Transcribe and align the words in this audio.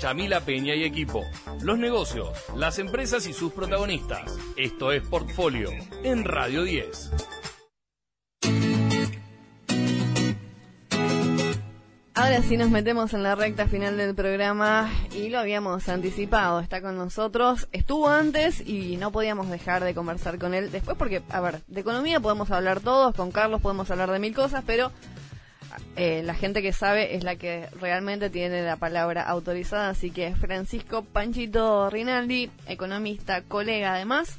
Yamila 0.00 0.40
Peña 0.40 0.74
y 0.74 0.84
equipo. 0.84 1.24
Los 1.62 1.78
negocios, 1.78 2.30
las 2.56 2.78
empresas 2.78 3.26
y 3.26 3.32
sus 3.32 3.52
protagonistas. 3.52 4.38
Esto 4.56 4.92
es 4.92 5.02
Portfolio 5.02 5.70
en 6.02 6.24
Radio 6.24 6.64
10. 6.64 7.10
Ahora 12.14 12.42
sí 12.42 12.56
nos 12.56 12.70
metemos 12.70 13.14
en 13.14 13.22
la 13.22 13.34
recta 13.34 13.66
final 13.66 13.96
del 13.96 14.14
programa 14.14 14.90
y 15.12 15.28
lo 15.30 15.38
habíamos 15.38 15.88
anticipado. 15.88 16.60
Está 16.60 16.80
con 16.80 16.96
nosotros, 16.96 17.68
estuvo 17.72 18.08
antes 18.08 18.60
y 18.60 18.96
no 18.98 19.10
podíamos 19.10 19.48
dejar 19.48 19.82
de 19.82 19.94
conversar 19.94 20.38
con 20.38 20.54
él 20.54 20.70
después 20.70 20.96
porque, 20.96 21.22
a 21.30 21.40
ver, 21.40 21.62
de 21.66 21.80
economía 21.80 22.20
podemos 22.20 22.50
hablar 22.50 22.80
todos, 22.80 23.14
con 23.14 23.32
Carlos 23.32 23.60
podemos 23.60 23.90
hablar 23.90 24.10
de 24.10 24.18
mil 24.18 24.34
cosas, 24.34 24.62
pero 24.64 24.92
eh, 25.96 26.22
la 26.24 26.34
gente 26.34 26.62
que 26.62 26.72
sabe 26.72 27.16
es 27.16 27.24
la 27.24 27.36
que 27.36 27.68
realmente 27.80 28.30
tiene 28.30 28.62
la 28.62 28.76
palabra 28.76 29.22
autorizada. 29.22 29.90
Así 29.90 30.10
que 30.10 30.34
Francisco 30.34 31.02
Panchito 31.02 31.90
Rinaldi, 31.90 32.50
economista, 32.66 33.42
colega 33.42 33.94
además. 33.94 34.38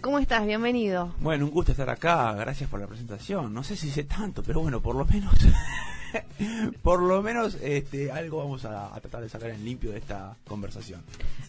¿Cómo 0.00 0.18
estás? 0.18 0.46
Bienvenido. 0.46 1.14
Bueno, 1.18 1.44
un 1.46 1.50
gusto 1.50 1.72
estar 1.72 1.90
acá. 1.90 2.32
Gracias 2.34 2.70
por 2.70 2.78
la 2.78 2.86
presentación. 2.86 3.52
No 3.52 3.64
sé 3.64 3.76
si 3.76 3.90
sé 3.90 4.04
tanto, 4.04 4.42
pero 4.42 4.60
bueno, 4.60 4.80
por 4.80 4.94
lo 4.94 5.04
menos 5.04 5.34
por 6.82 7.02
lo 7.02 7.22
menos 7.22 7.56
este, 7.62 8.10
algo 8.10 8.38
vamos 8.38 8.64
a, 8.64 8.90
tratar 9.00 9.22
de 9.22 9.28
sacar 9.28 9.50
en 9.50 9.64
limpio 9.64 9.92
de 9.92 9.98
esta 9.98 10.36
conversación. 10.46 11.02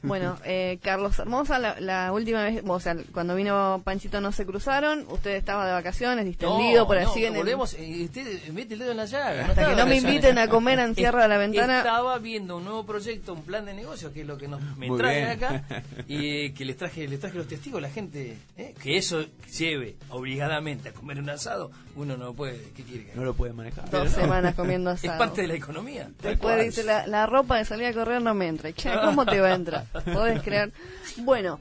Bueno, 0.04 0.38
eh, 0.46 0.80
Carlos 0.82 1.18
Hermosa, 1.20 1.60
la, 1.60 2.12
última 2.12 2.44
vez, 2.44 2.64
o 2.66 2.80
sea, 2.80 2.96
cuando 3.14 3.36
vino 3.36 3.82
Panchito 3.84 4.22
no 4.22 4.32
se 4.32 4.46
cruzaron, 4.46 5.06
usted 5.10 5.32
estaba 5.32 5.66
de 5.66 5.74
vacaciones, 5.74 6.26
distendido 6.26 6.88
por 6.88 6.98
así 6.98 7.26
en 7.26 7.34
volvemos, 7.34 7.74
el... 7.74 8.06
usted 8.06 8.50
mete 8.52 8.74
el 8.74 8.80
dedo 8.80 8.92
en 8.92 8.98
la 8.98 9.06
llaga. 9.06 9.46
Hasta 9.46 9.70
que 9.70 9.76
no 9.76 9.86
me 9.86 9.98
inviten 9.98 10.38
a 10.38 10.48
comer 10.48 10.80
en 10.80 10.96
Sierra 10.96 11.24
de 11.24 11.28
la 11.28 11.38
Ventana. 11.38 11.80
Estaba 11.80 12.18
viendo 12.20 12.58
un 12.58 12.66
nuevo 12.66 12.86
proyecto, 12.86 13.34
un 13.34 13.44
plan 13.44 13.66
de 13.66 13.74
negocio, 13.74 14.12
que 14.14 14.22
es 14.22 14.28
lo 14.28 14.38
que 14.38 14.48
nos, 14.48 14.62
me 14.78 14.90
trae 14.90 15.32
acá, 15.32 15.64
y 16.08 16.52
que 16.52 16.66
les 16.66 16.78
traje, 16.78 17.08
les 17.08 17.20
traje 17.20 17.38
los 17.38 17.48
testigos, 17.48 17.82
la 17.82 17.90
gente, 17.90 18.38
¿eh? 18.58 18.74
que 18.82 18.98
eso 18.98 19.26
lleve 19.58 19.96
obligadamente 20.10 20.90
a 20.90 20.94
comer 20.94 21.20
un 21.20 21.30
asado, 21.30 21.72
uno 21.96 22.18
no 22.18 22.34
puede, 22.34 22.72
¿qué 22.76 22.84
quiere? 22.84 23.12
No 23.16 23.24
lo 23.24 23.34
puede 23.34 23.54
manejar. 23.54 23.90
Dos 23.90 24.12
semanas 24.12 24.49
comiendo 24.56 24.90
asado. 24.92 25.14
Es 25.14 25.20
parte 25.20 25.42
de 25.42 25.48
la 25.48 25.56
economía. 25.56 26.10
Después 26.22 26.64
dice, 26.64 26.84
la, 26.84 27.08
la, 27.08 27.26
ropa 27.26 27.58
de 27.58 27.66
salir 27.66 27.88
a 27.88 27.94
correr 27.94 28.22
no 28.22 28.34
me 28.34 28.48
entra. 28.48 28.72
¿Cómo 29.04 29.26
te 29.26 29.40
va 29.40 29.50
a 29.50 29.56
entrar? 29.56 29.86
Podés 30.14 30.42
creer. 30.42 30.72
Bueno, 31.18 31.60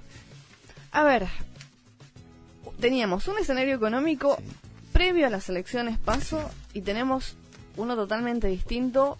a 0.92 1.04
ver, 1.04 1.26
teníamos 2.80 3.28
un 3.28 3.38
escenario 3.38 3.74
económico 3.74 4.38
previo 4.92 5.26
a 5.26 5.30
las 5.30 5.48
elecciones 5.48 5.98
paso 5.98 6.50
y 6.72 6.80
tenemos 6.80 7.36
uno 7.76 7.94
totalmente 7.94 8.48
distinto 8.48 9.18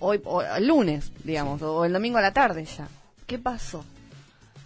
hoy, 0.00 0.20
o, 0.24 0.42
el 0.42 0.66
lunes, 0.66 1.12
digamos, 1.24 1.62
o 1.62 1.84
el 1.84 1.92
domingo 1.92 2.18
a 2.18 2.22
la 2.22 2.32
tarde 2.32 2.64
ya. 2.64 2.88
¿Qué 3.26 3.38
pasó? 3.38 3.84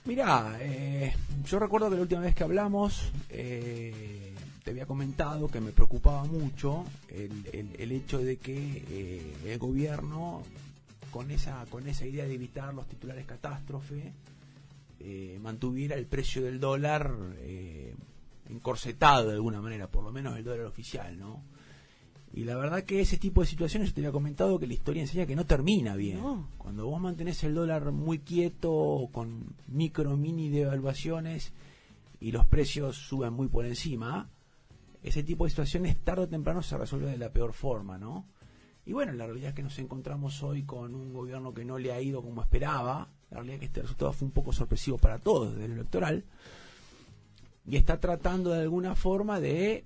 Mirá, 0.05 0.57
eh, 0.61 1.15
yo 1.45 1.59
recuerdo 1.59 1.91
que 1.91 1.97
la 1.97 2.03
última 2.03 2.21
vez 2.23 2.35
que 2.35 2.45
hablamos, 2.45 3.11
eh, 3.29 4.30
te 4.63 4.71
había 4.71 4.87
comentado 4.87 5.49
que 5.49 5.61
me 5.61 5.73
preocupaba 5.73 6.25
mucho 6.25 6.85
el, 7.09 7.33
el, 7.79 7.93
hecho 7.93 8.19
de 8.19 8.37
que 8.37 8.85
eh, 8.91 9.37
el 9.47 9.59
gobierno, 9.59 10.43
con 11.11 11.31
esa, 11.31 11.65
con 11.71 11.89
esa 11.89 12.07
idea 12.07 12.27
de 12.27 12.35
evitar 12.35 12.75
los 12.75 12.87
titulares 12.87 13.27
catástrofe, 13.27 14.13
eh, 15.01 15.39
mantuviera 15.43 15.97
el 15.97 16.07
precio 16.07 16.43
del 16.43 16.61
dólar 16.61 17.15
eh, 17.39 17.95
encorsetado 18.51 19.29
de 19.29 19.35
alguna 19.35 19.61
manera, 19.61 19.87
por 19.87 20.05
lo 20.05 20.13
menos 20.13 20.37
el 20.37 20.45
dólar 20.45 20.67
oficial, 20.67 21.19
¿no? 21.19 21.43
Y 22.33 22.45
la 22.45 22.57
verdad 22.57 22.85
que 22.85 23.01
ese 23.01 23.17
tipo 23.17 23.41
de 23.41 23.49
situaciones, 23.49 23.89
yo 23.89 23.95
te 23.95 24.01
había 24.03 24.13
comentado 24.13 24.59
que 24.61 24.67
la 24.67 24.75
historia 24.75 25.03
enseña 25.03 25.27
que 25.27 25.35
no 25.35 25.47
termina 25.47 25.97
bien. 25.97 26.21
Cuando 26.59 26.87
vos 26.87 27.01
mantenés 27.01 27.43
el 27.43 27.55
dólar 27.55 27.91
muy 27.91 28.21
quieto, 28.21 29.09
con 29.11 29.47
micro, 29.67 30.17
mini 30.17 30.49
devaluaciones, 30.49 31.53
y 32.21 32.31
los 32.31 32.47
precios 32.47 32.97
suben 32.97 33.33
muy 33.33 33.49
por 33.49 33.65
encima, 33.65 34.29
ese 35.03 35.23
tipo 35.23 35.45
de 35.45 35.51
situaciones 35.51 35.97
tarde 36.03 36.23
o 36.23 36.29
temprano 36.29 36.63
se 36.63 36.77
resuelve 36.77 37.11
de 37.11 37.19
la 37.19 37.33
peor 37.33 37.53
forma, 37.53 37.99
¿no? 37.99 38.27
Y 38.85 38.93
bueno, 38.93 39.13
la 39.13 39.27
realidad 39.27 39.51
es 39.51 39.55
que 39.55 39.63
nos 39.63 39.79
encontramos 39.79 40.43
hoy 40.43 40.65
con 40.65 40.95
un 40.95 41.13
gobierno 41.13 41.55
que 41.55 41.65
no 41.65 41.79
le 41.79 41.93
ha 41.93 42.01
ido 42.01 42.23
como 42.23 42.43
esperaba. 42.43 43.09
La 43.31 43.37
realidad 43.37 43.55
es 43.55 43.61
que 43.61 43.67
este 43.67 43.83
resultado 43.83 44.13
fue 44.13 44.27
un 44.27 44.33
poco 44.33 44.53
sorpresivo 44.53 44.99
para 44.99 45.19
todos 45.19 45.53
desde 45.53 45.67
el 45.67 45.73
electoral. 45.73 46.25
Y 47.67 47.77
está 47.77 48.01
tratando 48.01 48.51
de 48.51 48.63
alguna 48.63 48.95
forma 48.95 49.39
de 49.39 49.85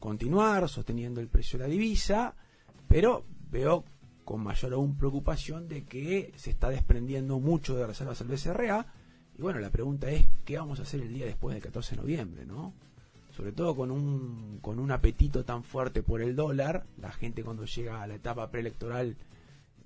continuar 0.00 0.68
sosteniendo 0.68 1.20
el 1.20 1.28
precio 1.28 1.58
de 1.58 1.66
la 1.66 1.70
divisa, 1.70 2.34
pero 2.88 3.24
veo 3.50 3.84
con 4.24 4.42
mayor 4.42 4.72
aún 4.72 4.96
preocupación 4.96 5.68
de 5.68 5.84
que 5.84 6.32
se 6.36 6.50
está 6.50 6.70
desprendiendo 6.70 7.38
mucho 7.38 7.76
de 7.76 7.86
reservas 7.86 8.18
del 8.18 8.28
BCRA. 8.28 8.86
Y 9.38 9.42
bueno, 9.42 9.60
la 9.60 9.70
pregunta 9.70 10.10
es, 10.10 10.26
¿qué 10.44 10.58
vamos 10.58 10.80
a 10.80 10.82
hacer 10.82 11.00
el 11.00 11.12
día 11.12 11.26
después 11.26 11.54
del 11.54 11.62
14 11.62 11.94
de 11.94 12.02
noviembre, 12.02 12.46
no? 12.46 12.72
Sobre 13.32 13.52
todo 13.52 13.74
con 13.74 13.90
un, 13.90 14.58
con 14.60 14.78
un 14.78 14.90
apetito 14.90 15.44
tan 15.44 15.64
fuerte 15.64 16.02
por 16.02 16.20
el 16.20 16.36
dólar, 16.36 16.84
la 17.00 17.12
gente 17.12 17.42
cuando 17.42 17.64
llega 17.64 18.02
a 18.02 18.06
la 18.06 18.14
etapa 18.14 18.50
preelectoral, 18.50 19.16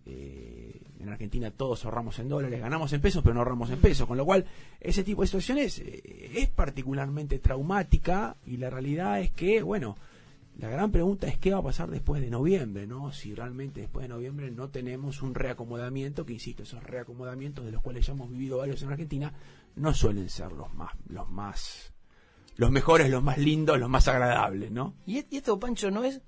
eh, 0.05 0.81
en 1.01 1.09
Argentina 1.09 1.51
todos 1.51 1.85
ahorramos 1.85 2.19
en 2.19 2.29
dólares, 2.29 2.61
ganamos 2.61 2.93
en 2.93 3.01
pesos, 3.01 3.23
pero 3.23 3.35
no 3.35 3.41
ahorramos 3.41 3.71
en 3.71 3.81
pesos, 3.81 4.07
con 4.07 4.17
lo 4.17 4.25
cual 4.25 4.45
ese 4.81 5.05
tipo 5.05 5.23
de 5.23 5.29
situaciones 5.29 5.79
eh, 5.79 6.31
es 6.35 6.49
particularmente 6.49 7.39
traumática 7.39 8.37
y 8.47 8.57
la 8.57 8.71
realidad 8.71 9.21
es 9.21 9.31
que, 9.31 9.63
bueno, 9.63 9.97
la 10.59 10.69
gran 10.69 10.91
pregunta 10.91 11.29
es 11.29 11.39
qué 11.39 11.53
va 11.53 11.59
a 11.59 11.63
pasar 11.63 11.91
después 11.91 12.23
de 12.23 12.31
noviembre, 12.31 12.87
¿no? 12.87 13.13
Si 13.13 13.35
realmente 13.35 13.81
después 13.83 14.05
de 14.05 14.09
noviembre 14.09 14.51
no 14.51 14.71
tenemos 14.71 15.23
un 15.23 15.35
reacomodamiento, 15.35 16.25
que 16.25 16.33
insisto, 16.33 16.63
esos 16.63 16.83
reacomodamientos 16.83 17.65
de 17.65 17.73
los 17.73 17.83
cuales 17.83 18.07
ya 18.07 18.13
hemos 18.15 18.31
vivido 18.31 18.59
varios 18.59 18.83
en 18.83 18.91
Argentina, 18.91 19.33
no 19.77 19.93
suelen 19.93 20.31
ser 20.31 20.53
los 20.53 20.73
más, 20.73 20.93
los 21.09 21.29
más 21.29 21.93
los 22.57 22.71
mejores, 22.71 23.11
los 23.11 23.23
más 23.23 23.39
lindos, 23.39 23.79
los 23.79 23.89
más 23.89 24.09
agradables, 24.09 24.71
¿no? 24.71 24.95
Y, 25.07 25.19
esto, 25.19 25.59
Pancho, 25.59 25.91
no 25.91 26.05
es... 26.05 26.21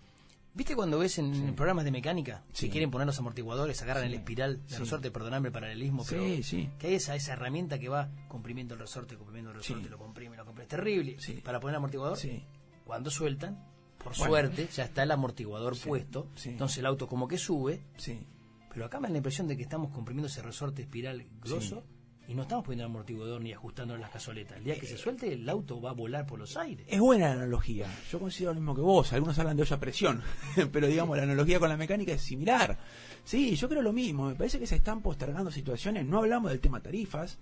¿Viste 0.54 0.74
cuando 0.74 0.98
ves 0.98 1.18
en 1.18 1.54
programas 1.54 1.84
de 1.84 1.92
mecánica 1.92 2.42
si 2.52 2.68
quieren 2.68 2.90
poner 2.90 3.06
los 3.06 3.18
amortiguadores, 3.18 3.80
agarran 3.82 4.04
el 4.04 4.14
espiral 4.14 4.66
del 4.66 4.78
resorte, 4.80 5.10
perdonadme 5.12 5.48
el 5.48 5.52
paralelismo, 5.52 6.04
pero 6.08 6.22
que 6.22 6.86
hay 6.88 6.94
esa, 6.94 7.14
esa 7.14 7.34
herramienta 7.34 7.78
que 7.78 7.88
va 7.88 8.10
comprimiendo 8.26 8.74
el 8.74 8.80
resorte, 8.80 9.16
comprimiendo 9.16 9.52
el 9.52 9.58
resorte, 9.58 9.88
lo 9.88 9.98
comprime, 9.98 10.36
lo 10.36 10.44
comprime. 10.44 10.64
Es 10.64 10.68
terrible. 10.68 11.16
Para 11.44 11.60
poner 11.60 11.74
el 11.74 11.76
amortiguador, 11.76 12.18
cuando 12.84 13.08
sueltan, 13.08 13.64
por 14.02 14.16
suerte, 14.16 14.68
ya 14.74 14.84
está 14.84 15.04
el 15.04 15.12
amortiguador 15.12 15.78
puesto, 15.78 16.28
entonces 16.44 16.78
el 16.78 16.86
auto 16.86 17.06
como 17.06 17.28
que 17.28 17.38
sube, 17.38 17.84
pero 18.72 18.84
acá 18.84 18.98
me 18.98 19.06
da 19.06 19.12
la 19.12 19.18
impresión 19.18 19.46
de 19.46 19.56
que 19.56 19.62
estamos 19.62 19.92
comprimiendo 19.92 20.26
ese 20.26 20.42
resorte 20.42 20.82
espiral 20.82 21.24
grosso 21.40 21.84
y 22.28 22.34
no 22.34 22.42
estamos 22.42 22.66
poniendo 22.66 22.84
amortiguador 22.84 23.40
ni 23.40 23.54
ajustando 23.54 23.96
las 23.96 24.10
cazoletas. 24.10 24.58
El 24.58 24.64
día 24.64 24.78
que 24.78 24.86
se 24.86 24.98
suelte, 24.98 25.32
el 25.32 25.48
auto 25.48 25.80
va 25.80 25.90
a 25.90 25.94
volar 25.94 26.26
por 26.26 26.38
los 26.38 26.58
aires. 26.58 26.86
Es 26.86 27.00
buena 27.00 27.28
la 27.28 27.32
analogía. 27.32 27.86
Yo 28.12 28.20
considero 28.20 28.52
lo 28.52 28.60
mismo 28.60 28.74
que 28.74 28.82
vos. 28.82 29.14
Algunos 29.14 29.38
hablan 29.38 29.56
de 29.56 29.62
olla 29.62 29.80
presión, 29.80 30.22
pero 30.72 30.86
digamos, 30.86 31.16
la 31.16 31.22
analogía 31.22 31.58
con 31.58 31.70
la 31.70 31.78
mecánica 31.78 32.12
es 32.12 32.20
similar. 32.20 32.78
Sí, 33.24 33.56
yo 33.56 33.66
creo 33.66 33.80
lo 33.80 33.94
mismo. 33.94 34.26
Me 34.28 34.34
parece 34.34 34.58
que 34.58 34.66
se 34.66 34.76
están 34.76 35.00
postergando 35.00 35.50
situaciones. 35.50 36.04
No 36.04 36.18
hablamos 36.18 36.50
del 36.50 36.60
tema 36.60 36.80
tarifas. 36.80 37.38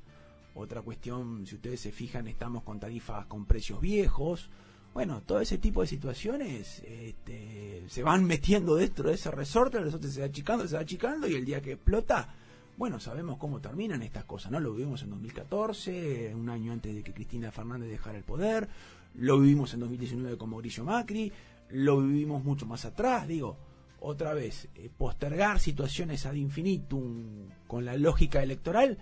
Otra 0.55 0.83
cuestión, 0.83 1.45
si 1.47 1.57
ustedes 1.57 1.81
se 1.81 1.91
fijan, 1.91 2.29
estamos 2.29 2.63
con 2.63 2.79
tarifas 2.79 3.27
con 3.27 3.45
precios 3.45 3.81
viejos. 3.81 4.49
Bueno, 4.95 5.21
todo 5.27 5.41
ese 5.41 5.59
tipo 5.59 5.81
de 5.81 5.89
situaciones 5.89 6.81
este, 6.87 7.83
se 7.89 8.03
van 8.05 8.25
metiendo 8.25 8.77
dentro 8.77 9.09
de 9.09 9.17
ese 9.17 9.33
resorte, 9.33 9.79
el 9.79 9.85
resorte 9.85 10.09
se 10.09 10.21
va 10.21 10.27
achicando, 10.27 10.67
se 10.67 10.77
va 10.77 10.83
achicando 10.83 11.29
y 11.29 11.35
el 11.35 11.45
día 11.45 11.61
que 11.61 11.73
explota 11.73 12.35
bueno, 12.77 13.01
sabemos 13.01 13.39
cómo 13.39 13.61
terminan 13.61 14.03
estas 14.03 14.25
cosas, 14.25 14.53
¿no? 14.53 14.61
Lo 14.61 14.73
vivimos 14.73 15.03
en 15.03 15.11
2014, 15.11 16.35
un 16.35 16.51
año 16.51 16.73
antes 16.73 16.95
de 16.95 17.03
que 17.03 17.15
Cristina 17.15 17.51
Fernández 17.51 17.89
dejara 17.89 18.19
el 18.19 18.25
poder, 18.25 18.69
lo 19.15 19.41
vivimos 19.41 19.73
en 19.75 19.81
2019 19.81 20.37
con 20.37 20.51
Mauricio 20.51 20.85
Macri, 20.85 21.33
lo 21.71 22.01
vivimos 22.01 22.45
mucho 22.45 22.67
más 22.67 22.85
atrás, 22.85 23.27
digo, 23.27 23.57
otra 24.01 24.35
vez, 24.35 24.69
eh, 24.75 24.91
postergar 24.97 25.59
situaciones 25.59 26.27
ad 26.27 26.35
infinitum 26.35 27.49
con 27.67 27.85
la 27.85 27.97
lógica 27.97 28.43
electoral 28.43 28.99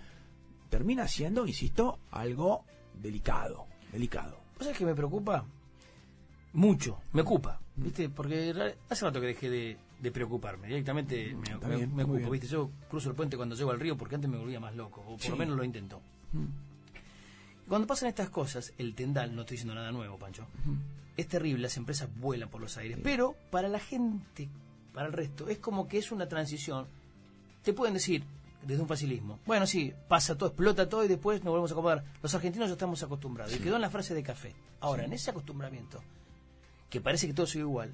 termina 0.69 1.07
siendo, 1.07 1.45
insisto, 1.45 1.99
algo 2.11 2.63
delicado, 3.01 3.67
delicado. 3.91 4.39
¿Sabes 4.59 4.77
qué 4.77 4.85
me 4.85 4.95
preocupa? 4.95 5.45
Mucho, 6.53 7.01
me 7.11 7.21
ocupa, 7.21 7.59
¿viste? 7.75 8.07
Porque 8.07 8.73
hace 8.89 9.05
rato 9.05 9.19
que 9.19 9.27
dejé 9.27 9.49
de, 9.49 9.77
de 9.99 10.11
preocuparme. 10.11 10.67
Directamente 10.67 11.35
me, 11.35 12.03
ocupo, 12.03 12.29
¿viste? 12.29 12.47
Yo 12.47 12.69
cruzo 12.89 13.09
el 13.09 13.15
puente 13.15 13.37
cuando 13.37 13.55
llego 13.55 13.71
al 13.71 13.79
río 13.79 13.97
porque 13.97 14.15
antes 14.15 14.29
me 14.29 14.37
volvía 14.37 14.59
más 14.59 14.75
loco, 14.75 15.01
o 15.07 15.17
por 15.17 15.29
lo 15.29 15.37
menos 15.37 15.57
lo 15.57 15.63
intentó. 15.63 16.01
Mm. 16.33 16.45
Cuando 17.67 17.87
pasan 17.87 18.09
estas 18.09 18.29
cosas, 18.29 18.73
el 18.77 18.93
tendal, 18.93 19.33
no 19.35 19.41
estoy 19.41 19.55
diciendo 19.55 19.73
nada 19.73 19.91
nuevo, 19.91 20.17
Pancho, 20.17 20.45
es 21.17 21.27
terrible, 21.27 21.63
las 21.63 21.77
empresas 21.77 22.09
vuelan 22.19 22.49
por 22.49 22.61
los 22.61 22.77
aires, 22.77 22.99
pero 23.01 23.35
para 23.49 23.67
la 23.67 23.79
gente, 23.79 24.49
para 24.93 25.07
el 25.07 25.13
resto, 25.13 25.49
es 25.49 25.57
como 25.57 25.87
que 25.87 25.97
es 25.97 26.11
una 26.11 26.27
transición. 26.27 26.85
Te 27.63 27.73
pueden 27.73 27.95
decir, 27.95 28.23
desde 28.61 28.81
un 28.81 28.87
facilismo, 28.87 29.39
bueno, 29.47 29.65
sí, 29.65 29.91
pasa 30.07 30.37
todo, 30.37 30.49
explota 30.49 30.87
todo 30.87 31.03
y 31.03 31.07
después 31.07 31.43
nos 31.43 31.51
volvemos 31.51 31.71
a 31.71 31.73
acomodar. 31.73 32.03
Los 32.21 32.35
argentinos 32.35 32.67
ya 32.67 32.73
estamos 32.73 33.01
acostumbrados. 33.01 33.55
Y 33.55 33.59
quedó 33.59 33.75
en 33.75 33.81
la 33.81 33.89
frase 33.89 34.13
de 34.13 34.21
café. 34.21 34.53
Ahora, 34.81 35.05
en 35.05 35.13
ese 35.13 35.31
acostumbramiento, 35.31 36.03
que 36.89 37.01
parece 37.01 37.25
que 37.25 37.33
todo 37.33 37.47
sigue 37.47 37.63
igual, 37.63 37.91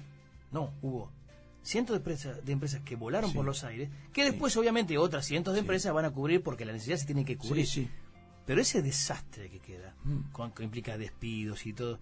no, 0.50 0.70
hubo 0.82 1.10
cientos 1.62 1.94
de 1.94 1.98
empresas, 1.98 2.44
de 2.44 2.52
empresas 2.52 2.80
que 2.82 2.96
volaron 2.96 3.32
por 3.32 3.44
los 3.44 3.64
aires, 3.64 3.90
que 4.12 4.24
después 4.24 4.56
obviamente 4.56 4.98
otras 4.98 5.26
cientos 5.26 5.54
de 5.54 5.60
empresas 5.60 5.92
van 5.92 6.04
a 6.04 6.10
cubrir 6.10 6.42
porque 6.42 6.64
la 6.64 6.72
necesidad 6.72 6.96
se 6.96 7.06
tiene 7.06 7.24
que 7.24 7.36
cubrir. 7.36 7.66
Pero 8.44 8.60
ese 8.60 8.82
desastre 8.82 9.48
que 9.48 9.60
queda, 9.60 9.94
mm. 10.04 10.32
con, 10.32 10.50
que 10.50 10.64
implica 10.64 10.98
despidos 10.98 11.64
y 11.64 11.72
todo, 11.72 12.00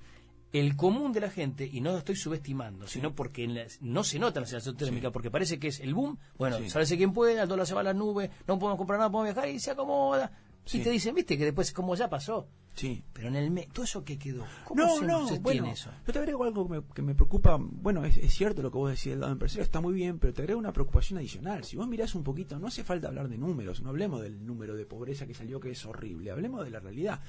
el 0.52 0.74
común 0.74 1.12
de 1.12 1.20
la 1.20 1.30
gente, 1.30 1.68
y 1.70 1.80
no 1.80 1.92
lo 1.92 1.98
estoy 1.98 2.16
subestimando, 2.16 2.88
sino 2.88 3.14
porque 3.14 3.68
no 3.80 4.04
se 4.04 4.18
nota 4.18 4.40
en 4.40 4.42
la 4.42 4.48
sensación 4.48 4.76
térmica, 4.76 5.10
porque 5.10 5.30
parece 5.30 5.58
que 5.58 5.68
es 5.68 5.80
el 5.80 5.94
boom, 5.94 6.18
bueno, 6.38 6.58
sí. 6.58 6.96
quien 6.96 7.12
puede, 7.12 7.40
el 7.40 7.48
dólar 7.48 7.66
se 7.66 7.74
va 7.74 7.80
a 7.80 7.84
las 7.84 7.94
nubes, 7.94 8.30
no 8.48 8.58
podemos 8.58 8.78
comprar 8.78 8.98
nada, 8.98 9.10
podemos 9.10 9.34
viajar 9.34 9.50
y 9.50 9.60
se 9.60 9.70
acomoda. 9.70 10.32
Y 10.72 10.80
te 10.80 10.90
dicen, 10.90 11.14
viste, 11.14 11.36
que 11.36 11.44
después 11.44 11.72
como 11.72 11.94
ya 11.94 12.08
pasó. 12.08 12.48
Sí. 12.74 13.02
Pero 13.12 13.28
en 13.28 13.36
el 13.36 13.66
todo 13.68 13.84
eso 13.84 14.04
que 14.04 14.18
quedó, 14.18 14.46
¿cómo 14.64 14.82
no, 14.82 14.98
se, 14.98 15.06
no, 15.06 15.40
bueno, 15.40 15.66
eso? 15.66 15.90
Yo 16.06 16.12
te 16.12 16.18
agrego 16.18 16.44
algo 16.44 16.66
que 16.66 16.74
me, 16.74 16.82
que 16.94 17.02
me 17.02 17.14
preocupa, 17.14 17.58
bueno, 17.60 18.04
es, 18.04 18.14
cierto 18.32 18.62
lo 18.62 18.70
que 18.70 18.78
vos 18.78 18.90
decís 18.90 19.06
del 19.06 19.20
lado 19.20 19.32
empresario, 19.32 19.64
está 19.64 19.80
muy 19.80 19.92
bien, 19.92 20.18
pero 20.18 20.32
te 20.32 20.42
agrego 20.42 20.58
una 20.58 20.72
preocupación 20.72 21.18
adicional. 21.18 21.64
Si 21.64 21.76
vos 21.76 21.88
mirás 21.88 22.14
un 22.14 22.22
poquito, 22.22 22.58
no 22.58 22.68
hace 22.68 22.84
falta 22.84 23.08
hablar 23.08 23.28
de 23.28 23.38
números, 23.38 23.82
no 23.82 23.90
hablemos 23.90 24.22
del 24.22 24.46
número 24.46 24.76
de 24.76 24.86
pobreza 24.86 25.26
que 25.26 25.34
salió, 25.34 25.60
que 25.60 25.72
es 25.72 25.84
horrible, 25.84 26.30
hablemos 26.30 26.64
de 26.64 26.70
la 26.70 26.80
realidad 26.80 27.20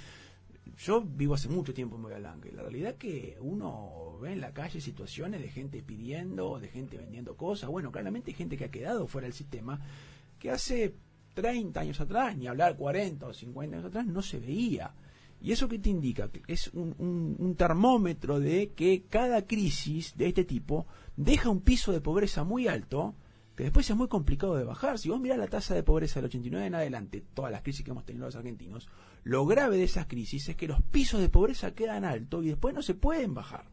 yo 0.78 1.02
vivo 1.02 1.34
hace 1.34 1.50
mucho 1.50 1.74
tiempo 1.74 1.96
en 1.96 2.04
Blanca 2.04 2.48
y 2.48 2.52
la 2.52 2.62
realidad 2.62 2.92
es 2.92 2.98
que 2.98 3.38
uno 3.42 4.18
ve 4.22 4.34
en 4.34 4.42
la 4.42 4.54
calle 4.54 4.80
situaciones 4.80 5.42
de 5.42 5.50
gente 5.50 5.82
pidiendo, 5.82 6.60
de 6.60 6.68
gente 6.68 6.98
vendiendo 6.98 7.36
cosas. 7.36 7.70
Bueno, 7.70 7.92
claramente 7.92 8.32
hay 8.32 8.36
gente 8.36 8.58
que 8.58 8.66
ha 8.66 8.72
quedado 8.72 9.08
fuera 9.08 9.26
del 9.26 9.34
sistema 9.34 9.80
que 10.40 10.52
hace 10.52 10.96
30 11.34 11.80
años 11.80 12.02
atrás, 12.02 12.36
ni 12.38 12.48
hablar 12.48 12.76
40 12.78 13.28
o 13.28 13.34
50 13.34 13.76
años 13.76 13.88
atrás, 13.88 14.06
no 14.06 14.22
se 14.22 14.40
veía. 14.40 14.94
¿Y 15.42 15.52
eso 15.52 15.68
qué 15.68 15.80
te 15.80 15.90
indica? 15.90 16.30
Es 16.48 16.68
un, 16.74 17.36
un, 17.40 17.56
termómetro 17.56 18.40
de 18.40 18.74
que 18.74 19.06
cada 19.10 19.48
crisis 19.48 20.16
de 20.16 20.28
este 20.28 20.46
tipo 20.46 20.86
deja 21.18 21.50
un 21.50 21.62
piso 21.62 21.92
de 21.92 22.02
pobreza 22.02 22.44
muy 22.44 22.68
alto 22.68 23.16
que 23.56 23.64
después 23.64 23.90
es 23.90 23.96
muy 23.96 24.08
complicado 24.08 24.56
de 24.56 24.64
bajar. 24.64 24.98
Si 24.98 25.10
vos 25.10 25.20
mirás 25.20 25.38
la 25.38 25.48
tasa 25.48 25.74
de 25.74 25.84
pobreza 25.84 26.20
del 26.20 26.26
89 26.26 26.68
en 26.68 26.76
adelante, 26.76 27.24
todas 27.34 27.52
las 27.52 27.62
crisis 27.62 27.84
que 27.84 27.92
hemos 27.92 28.06
tenido 28.06 28.26
los 28.26 28.36
argentinos, 28.36 28.88
lo 29.24 29.46
grave 29.46 29.78
de 29.78 29.84
esas 29.84 30.08
crisis 30.08 30.48
es 30.50 30.56
que 30.56 30.68
los 30.68 30.82
pisos 30.84 31.20
de 31.20 31.30
pobreza 31.30 31.74
quedan 31.74 32.06
altos 32.06 32.46
y 32.46 32.50
después 32.50 32.74
no 32.74 32.82
se 32.82 32.94
pueden 32.94 33.34
bajar. 33.34 33.66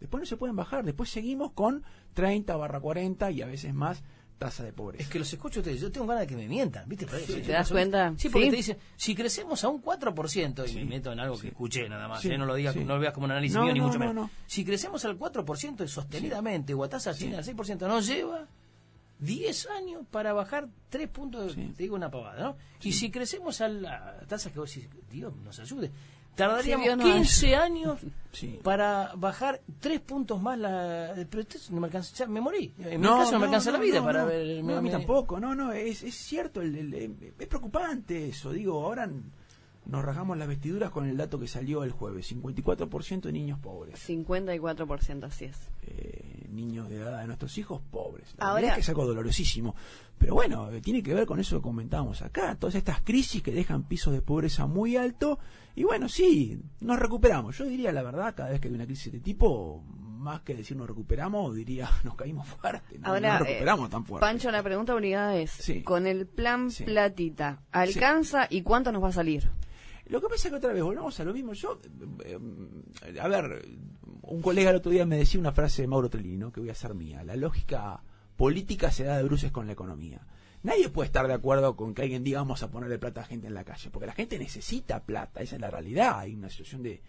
Después 0.00 0.22
no 0.22 0.26
se 0.26 0.36
pueden 0.36 0.56
bajar, 0.56 0.84
después 0.84 1.10
seguimos 1.10 1.52
con 1.52 1.84
30 2.14 2.56
barra 2.56 2.80
40 2.80 3.30
y 3.30 3.42
a 3.42 3.46
veces 3.46 3.72
más 3.72 4.02
tasa 4.38 4.64
de 4.64 4.72
pobreza. 4.72 5.04
Es 5.04 5.08
que 5.08 5.18
los 5.18 5.32
escucho 5.32 5.60
ustedes, 5.60 5.80
yo 5.80 5.92
tengo 5.92 6.06
ganas 6.06 6.22
de 6.22 6.26
que 6.26 6.36
me 6.36 6.48
mientan, 6.48 6.88
¿viste? 6.88 7.06
¿Te 7.06 7.52
das 7.52 7.70
cuenta? 7.70 8.12
Sí, 8.16 8.28
porque 8.28 8.50
te 8.50 8.56
dicen, 8.56 8.78
si 8.96 9.14
crecemos 9.14 9.62
a 9.64 9.68
un 9.68 9.82
4%, 9.82 10.68
y 10.68 10.74
me 10.76 10.84
meto 10.84 11.12
en 11.12 11.20
algo 11.20 11.38
que 11.38 11.48
escuché 11.48 11.88
nada 11.88 12.08
más, 12.08 12.24
¿eh? 12.24 12.36
no 12.36 12.46
lo 12.46 12.54
digas, 12.54 12.74
no 12.76 12.94
lo 12.94 13.00
veas 13.00 13.12
como 13.12 13.26
un 13.26 13.32
análisis 13.32 13.56
mío, 13.58 13.72
ni 13.72 13.80
mucho 13.80 13.98
menos. 13.98 14.30
Si 14.46 14.64
crecemos 14.64 15.04
al 15.04 15.18
4% 15.18 15.86
sostenidamente 15.86 16.74
o 16.74 16.82
a 16.84 16.88
tasa 16.88 17.14
china 17.14 17.38
al 17.38 17.44
6%, 17.44 17.86
nos 17.86 18.06
lleva 18.06 18.46
10 19.20 19.68
años 19.70 20.02
para 20.10 20.32
bajar 20.32 20.68
3 20.90 21.08
puntos, 21.08 21.54
te 21.54 21.82
digo 21.82 21.94
una 21.94 22.10
pavada, 22.10 22.42
¿no? 22.42 22.56
Y 22.82 22.92
si 22.92 23.10
crecemos 23.10 23.60
a 23.60 23.68
la 23.68 24.20
tasa 24.26 24.50
que 24.50 24.58
vos 24.58 24.74
decís, 24.74 24.90
Dios 25.08 25.34
nos 25.36 25.58
ayude, 25.60 25.90
tardaríamos 26.34 26.88
15 26.98 27.54
años 27.54 27.98
para 28.62 29.12
bajar 29.16 29.60
3 29.80 30.00
puntos 30.00 30.40
más 30.40 30.58
la... 30.58 31.12
Pero 31.30 31.44
no 31.70 31.80
me 31.80 31.86
alcanza, 31.86 32.14
ya 32.14 32.26
me 32.26 32.40
morí. 32.40 32.74
En 32.78 33.00
mi 33.00 33.06
caso 33.06 33.32
no, 33.32 33.38
me 33.40 33.46
alcanza 33.46 33.70
la 33.70 33.78
vida 33.78 34.02
para 34.02 34.24
ver... 34.24 34.60
a 34.60 34.80
mí 34.80 34.90
tampoco, 34.90 35.38
no, 35.38 35.54
no, 35.54 35.72
es, 35.72 36.02
es 36.02 36.14
cierto, 36.14 36.62
es 36.62 37.46
preocupante 37.48 38.28
eso, 38.28 38.52
digo, 38.52 38.84
ahora 38.84 39.08
nos 39.84 40.04
rajamos 40.04 40.38
las 40.38 40.46
vestiduras 40.46 40.90
con 40.90 41.08
el 41.08 41.16
dato 41.16 41.38
que 41.40 41.48
salió 41.48 41.82
el 41.82 41.90
jueves, 41.90 42.32
54% 42.32 43.22
de 43.22 43.32
niños 43.32 43.58
pobres. 43.58 44.08
54%, 44.08 45.24
así 45.24 45.46
es. 45.46 45.70
Eh, 45.82 46.46
niños 46.50 46.88
de 46.88 46.96
edad 46.96 47.20
de 47.20 47.26
nuestros 47.26 47.58
hijos 47.58 47.80
pobres. 47.90 48.11
La 48.38 48.50
Ahora, 48.50 48.68
es 48.68 48.74
que 48.74 48.80
es 48.80 48.88
algo 48.88 49.06
dolorosísimo. 49.06 49.74
Pero 50.18 50.34
bueno, 50.34 50.70
eh, 50.70 50.80
tiene 50.80 51.02
que 51.02 51.14
ver 51.14 51.26
con 51.26 51.40
eso 51.40 51.56
que 51.56 51.62
comentábamos 51.62 52.22
acá, 52.22 52.54
todas 52.54 52.76
estas 52.76 53.00
crisis 53.00 53.42
que 53.42 53.50
dejan 53.50 53.82
pisos 53.82 54.12
de 54.12 54.22
pobreza 54.22 54.66
muy 54.66 54.96
alto. 54.96 55.38
Y 55.74 55.82
bueno, 55.82 56.08
sí, 56.08 56.60
nos 56.80 56.98
recuperamos. 56.98 57.58
Yo 57.58 57.64
diría 57.64 57.90
la 57.90 58.02
verdad, 58.02 58.34
cada 58.34 58.50
vez 58.50 58.60
que 58.60 58.68
hay 58.68 58.74
una 58.74 58.86
crisis 58.86 59.10
de 59.10 59.18
este 59.18 59.24
tipo, 59.24 59.82
más 60.22 60.42
que 60.42 60.54
decir 60.54 60.76
nos 60.76 60.86
recuperamos, 60.86 61.54
diría 61.54 61.90
nos 62.04 62.14
caímos 62.14 62.46
fuerte. 62.46 62.98
No, 62.98 63.08
Ahora, 63.08 63.38
nos 63.38 63.48
recuperamos 63.48 63.90
tan 63.90 64.04
fuerte. 64.04 64.24
Pancho, 64.24 64.50
la 64.50 64.62
pregunta 64.62 64.94
obligada 64.94 65.36
es: 65.36 65.72
con 65.84 66.06
el 66.06 66.26
plan 66.26 66.70
platita, 66.70 67.62
¿alcanza 67.72 68.46
y 68.48 68.62
cuánto 68.62 68.92
nos 68.92 69.02
va 69.02 69.08
a 69.08 69.12
salir? 69.12 69.50
Lo 70.06 70.20
que 70.20 70.28
pasa 70.28 70.48
es 70.48 70.50
que 70.50 70.56
otra 70.56 70.72
vez 70.72 70.82
volvemos 70.82 71.18
a 71.18 71.24
lo 71.24 71.32
mismo. 71.32 71.52
Yo, 71.54 71.80
eh, 72.24 72.38
a 73.20 73.28
ver, 73.28 73.64
un 74.22 74.42
colega 74.42 74.70
el 74.70 74.76
otro 74.76 74.92
día 74.92 75.06
me 75.06 75.16
decía 75.16 75.40
una 75.40 75.52
frase 75.52 75.82
de 75.82 75.88
Mauro 75.88 76.10
Trellino 76.10 76.52
que 76.52 76.60
voy 76.60 76.68
a 76.68 76.72
hacer 76.72 76.94
mía. 76.94 77.24
La 77.24 77.34
lógica 77.34 78.02
política 78.42 78.90
se 78.90 79.04
da 79.04 79.16
de 79.16 79.22
bruces 79.22 79.52
con 79.52 79.68
la 79.68 79.72
economía. 79.72 80.26
Nadie 80.64 80.88
puede 80.88 81.06
estar 81.06 81.28
de 81.28 81.32
acuerdo 81.32 81.76
con 81.76 81.94
que 81.94 82.02
alguien 82.02 82.24
diga 82.24 82.40
vamos 82.40 82.60
a 82.64 82.72
ponerle 82.72 82.98
plata 82.98 83.20
a 83.20 83.24
gente 83.24 83.46
en 83.46 83.54
la 83.54 83.62
calle, 83.62 83.88
porque 83.88 84.08
la 84.08 84.14
gente 84.14 84.36
necesita 84.36 85.04
plata, 85.04 85.42
esa 85.42 85.54
es 85.54 85.60
la 85.60 85.70
realidad. 85.70 86.18
Hay 86.18 86.34
una 86.34 86.50
situación 86.50 86.82
de, 86.82 87.00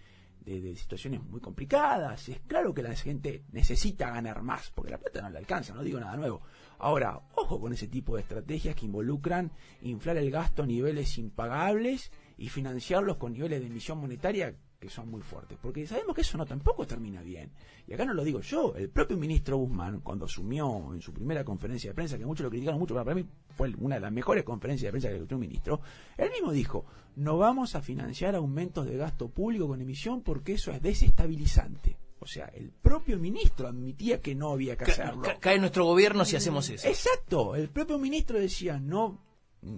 de, 0.46 0.76
situaciones 0.76 1.24
muy 1.24 1.42
complicadas. 1.42 2.30
Es 2.30 2.40
claro 2.42 2.72
que 2.72 2.84
la 2.84 2.96
gente 2.96 3.46
necesita 3.52 4.12
ganar 4.12 4.44
más, 4.44 4.70
porque 4.76 4.92
la 4.92 5.00
plata 5.00 5.24
no 5.24 5.32
le 5.32 5.40
alcanza, 5.40 5.74
no 5.74 5.82
digo 5.82 6.00
nada 6.00 6.16
nuevo. 6.18 6.44
Ahora, 6.78 7.20
ojo 7.34 7.60
con 7.60 7.74
ese 7.74 7.88
tipo 7.88 8.16
de 8.16 8.22
estrategias 8.22 8.76
que 8.76 8.86
involucran 8.86 9.52
inflar 9.82 10.18
el 10.18 10.30
gasto 10.30 10.62
a 10.62 10.68
niveles 10.68 11.18
impagables 11.18 12.12
y 12.38 12.50
financiarlos 12.50 13.18
con 13.18 13.34
niveles 13.34 13.60
de 13.60 13.66
emisión 13.66 13.98
monetaria 13.98 14.56
que 14.84 14.90
son 14.90 15.10
muy 15.10 15.22
fuertes, 15.22 15.58
porque 15.62 15.88
sabemos 15.88 16.14
que 16.14 16.22
eso 16.22 16.38
no 16.38 16.46
tampoco 16.46 16.86
termina 16.86 17.22
bien. 17.22 17.52
Y 17.88 17.94
acá 17.94 18.06
no 18.06 18.14
lo 18.14 18.24
digo 18.24 18.42
yo, 18.42 18.76
el 18.76 18.90
propio 18.90 19.18
ministro 19.18 19.58
Guzmán, 19.58 20.02
cuando 20.02 20.26
asumió 20.26 20.94
en 20.94 21.02
su 21.02 21.14
primera 21.14 21.44
conferencia 21.44 21.92
de 21.92 21.96
prensa, 21.96 22.18
que 22.18 22.26
muchos 22.26 22.44
lo 22.44 22.50
criticaron 22.50 22.80
mucho, 22.80 22.94
pero 22.94 23.06
para 23.06 23.16
mí 23.16 23.26
fue 23.56 23.74
una 23.80 23.96
de 23.96 24.02
las 24.02 24.12
mejores 24.12 24.44
conferencias 24.44 24.88
de 24.88 24.92
prensa 24.92 25.08
que 25.08 25.16
escuchó 25.16 25.36
un 25.36 25.42
ministro, 25.42 25.80
él 26.18 26.30
mismo 26.32 26.52
dijo, 26.52 26.86
no 27.16 27.38
vamos 27.38 27.76
a 27.76 27.82
financiar 27.82 28.36
aumentos 28.36 28.86
de 28.86 28.98
gasto 28.98 29.30
público 29.30 29.68
con 29.68 29.82
emisión 29.82 30.22
porque 30.22 30.54
eso 30.54 30.72
es 30.72 30.82
desestabilizante. 30.82 31.98
O 32.20 32.26
sea, 32.26 32.46
el 32.54 32.72
propio 32.72 33.20
ministro 33.20 33.68
admitía 33.68 34.22
que 34.22 34.34
no 34.36 34.52
había 34.52 34.78
que 34.78 34.86
hacerlo. 34.86 35.24
cae 35.40 35.60
nuestro 35.60 35.86
gobierno 35.86 36.24
si 36.24 36.36
hacemos 36.36 36.70
eso. 36.70 36.88
Exacto, 36.88 37.56
el 37.56 37.70
propio 37.70 37.98
ministro 37.98 38.40
decía, 38.40 38.80
no 38.80 39.20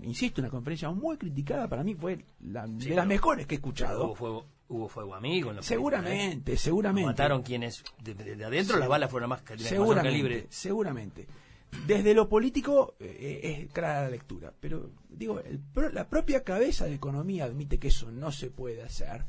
insisto, 0.04 0.42
una 0.42 0.50
conferencia 0.50 0.90
muy 0.92 1.18
criticada, 1.18 1.68
para 1.68 1.84
mí 1.84 1.96
fue 1.96 2.26
la, 2.42 2.68
de 2.68 2.96
las 2.96 3.08
mejores 3.08 3.46
que 3.46 3.56
he 3.56 3.58
escuchado. 3.58 4.06
Hubo 4.06 4.16
fuego, 4.16 4.46
hubo 4.70 4.88
fuego 4.88 5.16
amigo. 5.16 5.52
En 5.52 5.64
seguramente, 5.64 6.58
seguramente. 6.58 7.08
mataron 7.08 7.42
quienes, 7.42 7.84
de, 8.04 8.44
adentro 8.44 8.78
las 8.78 8.90
balas 8.90 9.10
fueron 9.10 9.30
más, 9.30 9.42
seguramente, 9.58 10.48
Seguramente. 10.50 11.28
Desde 11.88 12.14
lo 12.14 12.30
político 12.30 12.96
eh, 13.00 13.64
es 13.66 13.72
clara 13.74 14.04
la 14.04 14.10
lectura, 14.10 14.54
pero 14.60 14.92
digo, 15.10 15.42
la 15.92 16.08
propia 16.08 16.44
cabeza 16.44 16.86
de 16.86 16.94
economía 16.94 17.46
admite 17.46 17.80
que 17.80 17.90
eso 17.90 18.12
no 18.12 18.32
se 18.32 18.50
puede 18.50 18.82
hacer. 18.82 19.26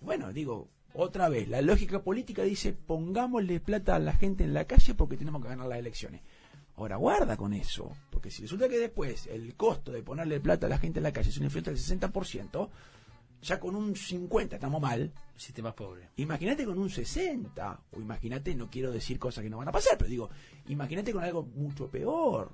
Bueno, 0.00 0.32
digo, 0.32 0.68
otra 0.94 1.28
vez, 1.28 1.48
la 1.48 1.60
lógica 1.60 2.02
política 2.02 2.42
dice 2.42 2.72
pongámosle 2.72 3.60
plata 3.60 3.96
a 3.96 3.98
la 3.98 4.12
gente 4.12 4.44
en 4.44 4.54
la 4.54 4.66
calle 4.66 4.94
porque 4.94 5.16
tenemos 5.16 5.42
que 5.42 5.48
ganar 5.48 5.66
las 5.66 5.78
elecciones. 5.78 6.22
Ahora 6.76 6.96
guarda 6.96 7.36
con 7.36 7.52
eso, 7.52 7.92
porque 8.10 8.30
si 8.30 8.42
resulta 8.42 8.68
que 8.68 8.78
después 8.78 9.26
el 9.26 9.54
costo 9.56 9.92
de 9.92 10.02
ponerle 10.02 10.40
plata 10.40 10.66
a 10.66 10.70
la 10.70 10.78
gente 10.78 11.00
en 11.00 11.04
la 11.04 11.12
calle 11.12 11.28
es 11.28 11.38
un 11.38 11.44
influencia 11.44 11.72
del 11.72 12.00
60%, 12.00 12.68
ya 13.42 13.58
con 13.60 13.76
un 13.76 13.94
50 13.94 14.56
estamos 14.56 14.80
mal. 14.80 15.12
Sistema 15.36 15.74
pobre. 15.74 16.10
Imagínate 16.16 16.64
con 16.64 16.78
un 16.78 16.88
60, 16.88 17.80
o 17.92 18.00
imagínate, 18.00 18.54
no 18.54 18.70
quiero 18.70 18.92
decir 18.92 19.18
cosas 19.18 19.42
que 19.42 19.50
no 19.50 19.58
van 19.58 19.68
a 19.68 19.72
pasar, 19.72 19.98
pero 19.98 20.08
digo, 20.08 20.30
imagínate 20.68 21.12
con 21.12 21.24
algo 21.24 21.42
mucho 21.42 21.88
peor. 21.88 22.52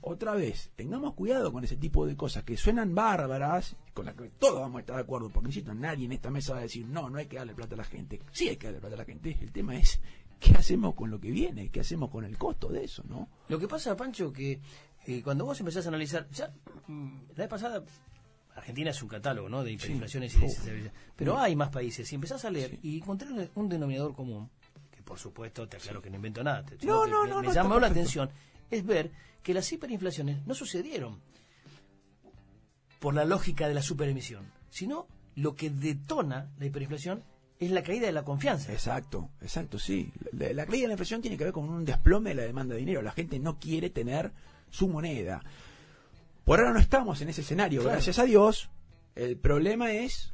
Otra 0.00 0.34
vez, 0.34 0.70
tengamos 0.76 1.14
cuidado 1.14 1.52
con 1.52 1.64
ese 1.64 1.76
tipo 1.76 2.06
de 2.06 2.16
cosas 2.16 2.44
que 2.44 2.56
suenan 2.56 2.94
bárbaras, 2.94 3.76
con 3.94 4.06
las 4.06 4.14
que 4.14 4.28
todos 4.38 4.60
vamos 4.60 4.76
a 4.76 4.80
estar 4.80 4.96
de 4.96 5.02
acuerdo, 5.02 5.30
porque 5.30 5.48
insisto, 5.48 5.72
nadie 5.74 6.04
en 6.04 6.12
esta 6.12 6.30
mesa 6.30 6.52
va 6.52 6.58
a 6.58 6.62
decir, 6.62 6.86
no, 6.86 7.08
no 7.08 7.18
hay 7.18 7.26
que 7.26 7.36
darle 7.36 7.54
plata 7.54 7.74
a 7.74 7.78
la 7.78 7.84
gente. 7.84 8.20
Sí 8.32 8.48
hay 8.48 8.56
que 8.56 8.66
darle 8.66 8.80
plata 8.80 8.96
a 8.96 8.98
la 8.98 9.04
gente. 9.04 9.36
El 9.40 9.52
tema 9.52 9.76
es 9.76 10.00
¿qué 10.38 10.52
hacemos 10.52 10.94
con 10.94 11.10
lo 11.10 11.20
que 11.20 11.30
viene? 11.30 11.70
¿Qué 11.70 11.80
hacemos 11.80 12.10
con 12.10 12.24
el 12.24 12.36
costo 12.36 12.68
de 12.68 12.84
eso? 12.84 13.02
no 13.08 13.28
Lo 13.48 13.58
que 13.58 13.68
pasa, 13.68 13.96
Pancho, 13.96 14.32
que 14.32 14.60
eh, 15.06 15.22
cuando 15.22 15.44
vos 15.44 15.58
empezás 15.60 15.86
a 15.86 15.88
analizar, 15.88 16.28
ya 16.30 16.52
mm, 16.86 17.18
la 17.30 17.44
vez 17.44 17.48
pasada, 17.48 17.84
Argentina 18.56 18.90
es 18.90 19.02
un 19.02 19.08
catálogo 19.08 19.48
¿no? 19.48 19.62
de 19.62 19.72
hiperinflaciones 19.72 20.34
y 20.34 20.38
de 20.40 20.90
pero 21.14 21.38
hay 21.38 21.54
más 21.54 21.68
países. 21.68 22.10
Y 22.10 22.14
empezás 22.14 22.44
a 22.44 22.50
leer 22.50 22.78
y 22.82 22.96
encontré 22.96 23.28
un 23.54 23.68
denominador 23.68 24.14
común, 24.14 24.50
que 24.90 25.02
por 25.02 25.18
supuesto 25.18 25.68
te 25.68 25.76
aclaro 25.76 26.02
que 26.02 26.10
no 26.10 26.16
invento 26.16 26.42
nada, 26.42 26.64
no, 26.82 27.06
no, 27.06 27.24
me, 27.24 27.30
no, 27.30 27.42
me 27.42 27.52
llamó 27.52 27.78
la 27.78 27.88
atención, 27.88 28.30
es 28.70 28.84
ver 28.84 29.12
que 29.42 29.54
las 29.54 29.70
hiperinflaciones 29.70 30.44
no 30.46 30.54
sucedieron 30.54 31.20
por 32.98 33.14
la 33.14 33.24
lógica 33.24 33.68
de 33.68 33.74
la 33.74 33.82
superemisión, 33.82 34.50
sino 34.70 35.06
lo 35.36 35.54
que 35.54 35.70
detona 35.70 36.50
la 36.58 36.66
hiperinflación 36.66 37.22
es 37.58 37.70
la 37.70 37.82
caída 37.82 38.06
de 38.06 38.12
la 38.12 38.24
confianza. 38.24 38.72
Exacto, 38.72 39.30
exacto, 39.40 39.78
sí. 39.78 40.12
La, 40.32 40.66
caída 40.66 40.82
de 40.82 40.88
la 40.88 40.92
inflación 40.94 41.22
tiene 41.22 41.36
que 41.36 41.44
ver 41.44 41.52
con 41.52 41.68
un 41.68 41.84
desplome 41.84 42.30
de 42.30 42.36
la 42.36 42.42
demanda 42.42 42.74
de 42.74 42.80
dinero. 42.80 43.02
La 43.02 43.12
gente 43.12 43.38
no 43.38 43.58
quiere 43.58 43.90
tener 43.90 44.32
su 44.70 44.88
moneda. 44.88 45.42
Por 46.46 46.60
ahora 46.60 46.72
no 46.72 46.78
estamos 46.78 47.20
en 47.22 47.28
ese 47.28 47.40
escenario, 47.40 47.82
gracias 47.82 48.20
a 48.20 48.24
Dios. 48.24 48.70
El 49.16 49.36
problema 49.36 49.90
es 49.90 50.32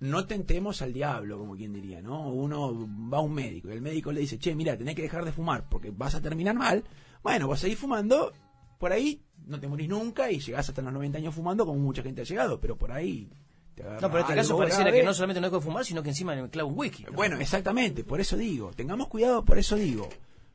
no 0.00 0.26
tentemos 0.26 0.80
al 0.80 0.94
diablo, 0.94 1.38
como 1.38 1.54
quien 1.56 1.74
diría, 1.74 2.00
¿no? 2.00 2.30
Uno 2.30 2.88
va 3.12 3.18
a 3.18 3.20
un 3.20 3.34
médico 3.34 3.68
y 3.68 3.72
el 3.72 3.82
médico 3.82 4.12
le 4.12 4.22
dice, 4.22 4.38
che, 4.38 4.54
mira, 4.54 4.78
tenés 4.78 4.94
que 4.94 5.02
dejar 5.02 5.26
de 5.26 5.30
fumar 5.30 5.68
porque 5.68 5.90
vas 5.90 6.14
a 6.14 6.22
terminar 6.22 6.54
mal. 6.54 6.84
Bueno, 7.22 7.48
vas 7.48 7.58
a 7.58 7.62
seguir 7.62 7.76
fumando, 7.76 8.32
por 8.78 8.94
ahí 8.94 9.20
no 9.44 9.60
te 9.60 9.68
morís 9.68 9.90
nunca 9.90 10.30
y 10.30 10.40
llegás 10.40 10.70
hasta 10.70 10.80
los 10.80 10.90
90 10.90 11.18
años 11.18 11.34
fumando 11.34 11.66
como 11.66 11.80
mucha 11.80 12.02
gente 12.02 12.22
ha 12.22 12.24
llegado, 12.24 12.58
pero 12.58 12.78
por 12.78 12.90
ahí 12.90 13.28
te 13.74 13.82
No, 13.82 14.10
pero 14.10 14.20
en 14.20 14.20
este 14.20 14.34
caso 14.34 14.56
pareciera 14.56 14.90
que 14.90 15.02
no 15.02 15.12
solamente 15.12 15.42
no 15.42 15.48
dejo 15.48 15.58
de 15.58 15.66
fumar, 15.66 15.84
sino 15.84 16.02
que 16.02 16.08
encima 16.08 16.34
me 16.34 16.48
clavo 16.48 16.70
un 16.70 16.78
whisky. 16.78 17.04
Bueno, 17.12 17.38
exactamente, 17.38 18.04
por 18.04 18.22
eso 18.22 18.38
digo, 18.38 18.70
tengamos 18.74 19.08
cuidado, 19.08 19.44
por 19.44 19.58
eso 19.58 19.76
digo, 19.76 20.08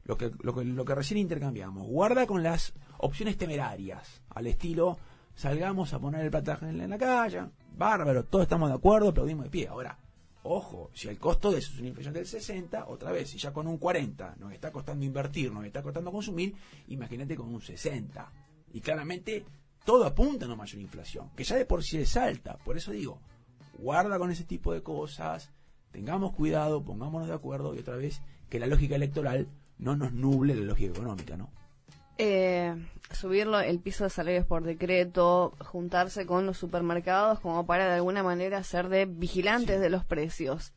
lo 0.05 0.17
que, 0.17 0.31
lo 0.41 0.55
que, 0.55 0.65
lo 0.65 0.85
que 0.85 0.95
recién 0.95 1.19
intercambiamos, 1.19 1.85
guarda 1.85 2.25
con 2.25 2.41
las 2.41 2.73
opciones 2.99 3.37
temerarias, 3.37 4.21
al 4.29 4.47
estilo, 4.47 4.97
salgamos 5.35 5.93
a 5.93 5.99
poner 5.99 6.21
el 6.21 6.31
plataje 6.31 6.67
en 6.67 6.89
la 6.89 6.97
calle, 6.97 7.43
bárbaro, 7.75 8.25
todos 8.25 8.43
estamos 8.43 8.69
de 8.69 8.75
acuerdo, 8.75 9.09
aplaudimos 9.09 9.45
de 9.45 9.51
pie. 9.51 9.67
Ahora, 9.67 9.97
ojo, 10.43 10.89
si 10.93 11.07
el 11.07 11.17
costo 11.19 11.51
de 11.51 11.59
eso 11.59 11.73
es 11.73 11.79
una 11.79 11.89
inflación 11.89 12.13
del 12.13 12.25
60, 12.25 12.87
otra 12.87 13.11
vez, 13.11 13.29
si 13.29 13.37
ya 13.37 13.53
con 13.53 13.67
un 13.67 13.77
40 13.77 14.35
nos 14.39 14.51
está 14.53 14.71
costando 14.71 15.05
invertir, 15.05 15.51
nos 15.51 15.65
está 15.65 15.81
costando 15.83 16.11
consumir, 16.11 16.55
imagínate 16.87 17.35
con 17.35 17.53
un 17.53 17.61
60. 17.61 18.31
Y 18.73 18.81
claramente 18.81 19.45
todo 19.85 20.05
apunta 20.05 20.45
a 20.45 20.47
una 20.47 20.57
mayor 20.57 20.81
inflación, 20.81 21.29
que 21.35 21.43
ya 21.43 21.55
de 21.55 21.65
por 21.65 21.83
sí 21.83 21.97
es 21.97 22.17
alta. 22.17 22.57
Por 22.57 22.77
eso 22.77 22.91
digo, 22.91 23.19
guarda 23.77 24.17
con 24.17 24.31
ese 24.31 24.43
tipo 24.43 24.73
de 24.73 24.83
cosas, 24.83 25.51
tengamos 25.91 26.33
cuidado, 26.33 26.83
pongámonos 26.83 27.27
de 27.27 27.33
acuerdo 27.33 27.75
y 27.75 27.79
otra 27.79 27.95
vez 27.95 28.21
que 28.49 28.59
la 28.59 28.67
lógica 28.67 28.95
electoral 28.95 29.47
no 29.77 29.95
nos 29.95 30.13
nuble 30.13 30.55
la 30.55 30.63
lógica 30.63 30.91
económica, 30.91 31.37
¿no? 31.37 31.51
Eh, 32.17 32.75
subirlo 33.11 33.59
el 33.59 33.79
piso 33.79 34.03
de 34.03 34.09
salarios 34.09 34.45
por 34.45 34.63
decreto, 34.63 35.55
juntarse 35.59 36.25
con 36.25 36.45
los 36.45 36.57
supermercados 36.57 37.39
como 37.39 37.65
para 37.65 37.87
de 37.87 37.95
alguna 37.95 38.23
manera 38.23 38.63
ser 38.63 38.89
de 38.89 39.05
vigilantes 39.05 39.79
de 39.79 39.89
los 39.89 40.05
precios. 40.05 40.73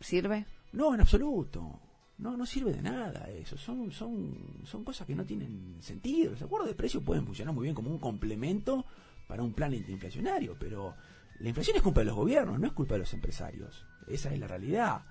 ¿Sirve? 0.00 0.46
No, 0.72 0.94
en 0.94 1.00
absoluto. 1.00 1.80
No, 2.18 2.36
no 2.36 2.46
sirve 2.46 2.72
de 2.72 2.82
nada 2.82 3.28
eso. 3.30 3.56
Son, 3.56 3.90
son, 3.90 4.62
son 4.64 4.84
cosas 4.84 5.06
que 5.06 5.14
no 5.14 5.24
tienen 5.24 5.76
sentido. 5.80 6.32
Los 6.32 6.42
acuerdos 6.42 6.68
de 6.68 6.74
precios 6.74 7.02
pueden 7.02 7.26
funcionar 7.26 7.54
muy 7.54 7.64
bien 7.64 7.74
como 7.74 7.90
un 7.90 7.98
complemento 7.98 8.84
para 9.26 9.42
un 9.42 9.52
plan 9.52 9.74
inflacionario, 9.74 10.56
pero 10.58 10.94
la 11.40 11.48
inflación 11.48 11.76
es 11.76 11.82
culpa 11.82 12.00
de 12.00 12.06
los 12.06 12.14
gobiernos, 12.14 12.58
no 12.58 12.66
es 12.66 12.72
culpa 12.72 12.94
de 12.94 13.00
los 13.00 13.12
empresarios. 13.14 13.84
Esa 14.06 14.32
es 14.32 14.38
la 14.38 14.46
realidad. 14.46 15.02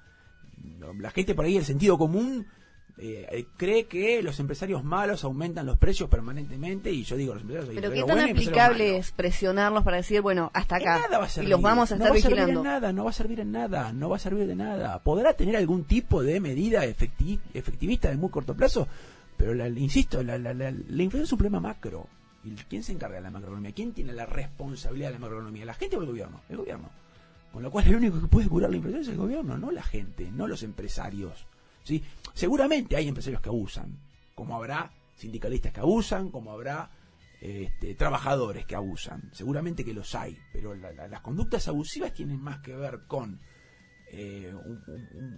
La 0.98 1.12
gente 1.12 1.36
por 1.36 1.46
ahí, 1.46 1.58
el 1.58 1.66
sentido 1.66 1.98
común, 1.98 2.48
eh, 2.96 3.48
cree 3.58 3.86
que 3.86 4.22
los 4.22 4.40
empresarios 4.40 4.84
malos 4.84 5.24
aumentan 5.24 5.66
los 5.66 5.80
precios 5.80 6.08
permanentemente 6.10 6.92
y 6.92 7.04
yo 7.04 7.16
digo 7.16 7.34
los 7.34 7.42
empresarios 7.42 7.74
pero 7.74 7.92
qué 7.92 8.04
tan 8.04 8.20
aplicable 8.20 8.98
es 8.98 9.12
presionarlos 9.12 9.84
para 9.84 9.98
decir 9.98 10.22
bueno 10.22 10.52
hasta 10.54 10.76
acá 10.76 11.02
y 11.42 11.48
los 11.48 11.60
vamos 11.60 11.92
a 11.92 11.96
estar 11.96 12.10
no 12.10 12.14
va 12.14 12.16
vigilando. 12.16 12.60
a 12.62 12.64
nada 12.64 12.94
no 12.94 13.04
va 13.04 13.10
a 13.10 13.14
servir 13.14 13.40
en 13.40 13.52
nada 13.52 13.92
no 13.92 14.10
va 14.10 14.18
a 14.18 14.20
servir 14.20 14.46
de 14.46 14.56
nada. 14.56 15.00
Podrá 15.00 15.34
tener 15.34 15.56
algún 15.56 15.86
tipo 15.86 16.22
de 16.22 16.40
medida 16.40 16.86
efectivista 16.86 18.10
de 18.10 18.18
muy 18.18 18.30
corto 18.30 18.54
plazo 18.54 18.88
pero 19.38 19.68
insisto 19.68 20.22
la, 20.22 20.38
la, 20.38 20.54
la, 20.54 20.70
inflación 20.70 21.24
es 21.24 21.32
un 21.32 21.40
problema 21.40 21.60
macro. 21.60 22.08
Y 22.44 22.52
quién 22.52 22.84
se 22.84 22.92
encarga 22.92 23.16
de 23.16 23.24
la 23.24 23.32
macroeconomía 23.32 23.72
quién 23.72 23.94
tiene 23.94 24.14
la 24.14 24.28
responsabilidad 24.28 25.08
de 25.08 25.14
la 25.14 25.20
macroeconomía 25.20 25.66
la 25.66 25.74
gente 25.74 25.98
o 25.98 26.02
el 26.02 26.08
gobierno 26.08 26.42
el 26.48 26.58
gobierno. 26.58 26.92
Con 27.52 27.64
lo 27.64 27.72
cual 27.72 27.88
el 27.88 27.96
único 27.96 28.22
que 28.22 28.28
puede 28.28 28.48
curar 28.48 28.70
la 28.70 28.76
inflación 28.76 29.02
es 29.02 29.08
el 29.08 29.18
gobierno 29.18 29.58
no 29.58 29.72
la 29.72 29.84
gente 29.84 30.30
no 30.32 30.46
los 30.48 30.62
empresarios 30.62 31.48
¿sí? 31.84 32.04
Seguramente 32.34 32.96
hay 32.96 33.08
empresarios 33.08 33.42
que 33.42 33.50
abusan, 33.50 34.00
como 34.36 34.56
habrá 34.56 34.92
sindicalistas 35.16 35.72
que 35.72 35.80
abusan, 35.80 36.30
como 36.30 36.52
habrá 36.52 36.90
este, 37.40 37.96
trabajadores 37.96 38.66
que 38.66 38.76
abusan. 38.76 39.30
Seguramente 39.34 39.84
que 39.84 39.94
los 39.94 40.16
hay, 40.16 40.38
pero 40.52 40.74
las 40.76 41.22
conductas 41.22 41.68
abusivas 41.68 42.14
tienen 42.14 42.42
más 42.42 42.60
que 42.60 42.76
ver 42.76 43.02
con 43.08 43.40
eh, 44.12 44.54